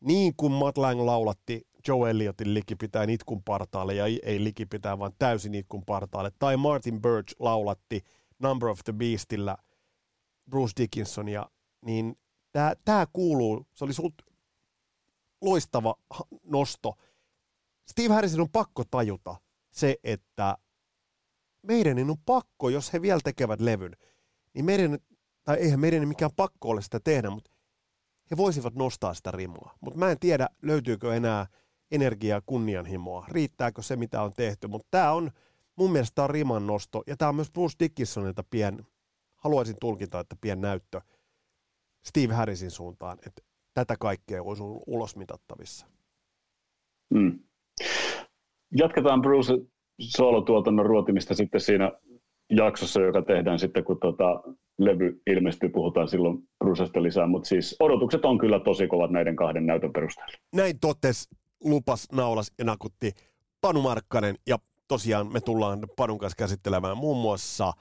Niin 0.00 0.36
kuin 0.36 0.52
Matt 0.52 0.78
Lang 0.78 1.00
laulatti 1.00 1.66
Joe 1.88 2.10
Elliotin 2.10 2.54
likipitää 2.54 3.04
itkun 3.08 3.42
partaalle, 3.42 3.94
ja 3.94 4.04
ei 4.22 4.44
likipitää, 4.44 4.98
vaan 4.98 5.12
täysin 5.18 5.54
itkun 5.54 5.84
partaalle. 5.84 6.32
Tai 6.38 6.56
Martin 6.56 7.02
Birch 7.02 7.34
laulatti– 7.38 8.02
Number 8.38 8.68
of 8.68 8.80
the 8.84 8.92
Beastillä 8.92 9.56
Bruce 10.50 10.72
Dickinsonia, 10.76 11.50
niin 11.84 12.16
tämä 12.84 13.06
kuuluu, 13.12 13.66
se 13.74 13.84
oli 13.84 13.92
sult 13.92 14.14
loistava 15.40 15.94
nosto. 16.44 16.94
Steve 17.90 18.14
Harrisin 18.14 18.40
on 18.40 18.50
pakko 18.50 18.84
tajuta 18.90 19.36
se, 19.70 19.96
että 20.04 20.58
meidän 21.62 22.10
on 22.10 22.18
pakko, 22.26 22.68
jos 22.68 22.92
he 22.92 23.02
vielä 23.02 23.20
tekevät 23.24 23.60
levyn, 23.60 23.96
niin 24.54 24.64
meidän, 24.64 24.98
tai 25.44 25.56
eihän 25.56 25.80
meidän 25.80 26.08
mikään 26.08 26.30
pakko 26.36 26.68
ole 26.68 26.82
sitä 26.82 27.00
tehdä, 27.00 27.30
mutta 27.30 27.50
he 28.30 28.36
voisivat 28.36 28.74
nostaa 28.74 29.14
sitä 29.14 29.30
rimaa. 29.30 29.74
Mutta 29.80 29.98
mä 29.98 30.10
en 30.10 30.18
tiedä, 30.18 30.48
löytyykö 30.62 31.16
enää 31.16 31.46
energiaa 31.90 32.40
kunnianhimoa, 32.46 33.26
riittääkö 33.28 33.82
se, 33.82 33.96
mitä 33.96 34.22
on 34.22 34.32
tehty, 34.32 34.66
mutta 34.66 34.88
tämä 34.90 35.12
on, 35.12 35.30
mun 35.78 35.92
mielestä 35.92 36.14
tämä 36.14 36.24
on 36.24 36.30
riman 36.30 36.66
nosto, 36.66 37.02
ja 37.06 37.16
tämä 37.16 37.28
on 37.28 37.34
myös 37.34 37.50
Bruce 37.50 37.76
Dickinsonilta 37.80 38.44
pien, 38.50 38.86
haluaisin 39.36 39.76
tulkita, 39.80 40.20
että 40.20 40.36
pien 40.40 40.60
näyttö 40.60 41.00
Steve 42.04 42.34
Harrisin 42.34 42.70
suuntaan, 42.70 43.18
että 43.26 43.42
tätä 43.74 43.96
kaikkea 44.00 44.42
olisi 44.42 44.62
ollut 44.62 44.82
ulosmitattavissa. 44.86 45.86
Mm. 47.14 47.38
Jatketaan 48.78 49.22
Bruce 49.22 49.54
soolotuotannon 50.00 50.86
ruotimista 50.86 51.34
sitten 51.34 51.60
siinä 51.60 51.92
jaksossa, 52.50 53.00
joka 53.00 53.22
tehdään 53.22 53.58
sitten, 53.58 53.84
kun 53.84 54.00
tota 54.00 54.42
levy 54.78 55.22
ilmestyy, 55.26 55.68
puhutaan 55.68 56.08
silloin 56.08 56.48
Brucesta 56.58 57.02
lisää, 57.02 57.26
mutta 57.26 57.48
siis 57.48 57.76
odotukset 57.80 58.24
on 58.24 58.38
kyllä 58.38 58.60
tosi 58.60 58.86
kovat 58.86 59.10
näiden 59.10 59.36
kahden 59.36 59.66
näytön 59.66 59.92
perusteella. 59.92 60.32
Näin 60.54 60.80
totes, 60.80 61.28
lupas, 61.64 62.08
naulas 62.12 62.52
ja 62.58 62.64
nakutti 62.64 63.12
Panu 63.60 63.82
Markkanen 63.82 64.36
ja 64.46 64.58
tosiaan 64.88 65.32
me 65.32 65.40
tullaan 65.40 65.86
Panun 65.96 66.18
kanssa 66.18 66.36
käsittelemään 66.36 66.96
muun 66.96 67.22
muassa 67.22 67.72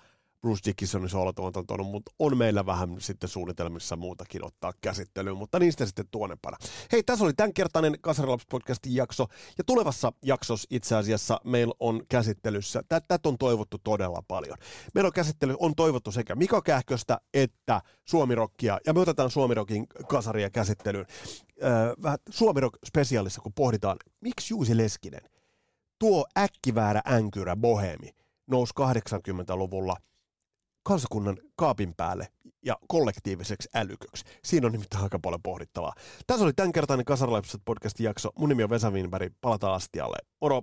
Bruce 0.42 0.62
Dickinsonin 0.66 1.10
soolotuotantoon, 1.10 1.86
mutta 1.86 2.12
on 2.20 2.38
meillä 2.38 2.66
vähän 2.66 2.96
sitten 3.00 3.30
suunnitelmissa 3.30 3.96
muutakin 3.96 4.46
ottaa 4.46 4.74
käsittelyyn, 4.82 5.38
mutta 5.38 5.60
niistä 5.60 5.86
sitten 5.86 6.06
tuonempana. 6.12 6.58
Hei, 6.92 7.04
tässä 7.04 7.26
oli 7.26 7.34
tämänkertainen 7.34 7.96
Kasarilaps-podcastin 8.02 8.92
jakso, 8.92 9.26
ja 9.58 9.64
tulevassa 9.64 10.14
jaksossa 10.26 10.68
itse 10.72 10.96
asiassa 10.96 11.42
meillä 11.44 11.74
on 11.80 12.02
käsittelyssä, 12.10 12.82
tätä 12.90 13.20
on 13.26 13.38
toivottu 13.38 13.78
todella 13.84 14.24
paljon. 14.28 14.58
Meillä 14.94 15.08
on 15.08 15.14
käsittely, 15.14 15.56
on 15.60 15.76
toivottu 15.76 16.12
sekä 16.12 16.36
Mika 16.36 16.62
Kähköstä 16.62 17.18
että 17.34 17.82
Suomirokkia, 18.06 18.80
ja 18.86 18.94
me 18.94 19.00
otetaan 19.00 19.32
Suomirokin 19.32 19.88
kasaria 20.08 20.50
käsittelyyn. 20.50 21.06
Öö, 21.64 21.94
vähän 22.04 22.20
Suomirok-spesiaalissa, 22.30 23.42
kun 23.42 23.54
pohditaan, 23.54 23.98
miksi 24.22 24.54
Juusi 24.54 24.78
Leskinen– 24.78 25.22
tuo 26.00 26.26
äkkiväärä 26.38 27.02
änkyrä 27.12 27.56
bohemi 27.56 28.10
nousi 28.48 28.74
80-luvulla 28.80 29.96
kansakunnan 30.84 31.38
kaapin 31.56 31.94
päälle 31.98 32.28
ja 32.66 32.76
kollektiiviseksi 32.88 33.70
älyköksi. 33.76 34.26
Siinä 34.44 34.68
on 34.68 34.72
nimittäin 34.72 35.04
aika 35.04 35.20
paljon 35.20 35.42
pohdittavaa. 35.44 35.94
Tässä 36.28 36.46
oli 36.46 36.54
tämänkertainen 36.54 37.06
Kasarlaipset 37.06 37.62
podcastin 37.66 38.04
jakso. 38.04 38.30
Mun 38.40 38.50
nimi 38.50 38.64
on 38.64 38.70
Vesa 38.70 38.92
Wienberg. 38.92 39.34
Palataan 39.42 39.74
astialle. 39.74 40.18
Moro! 40.42 40.62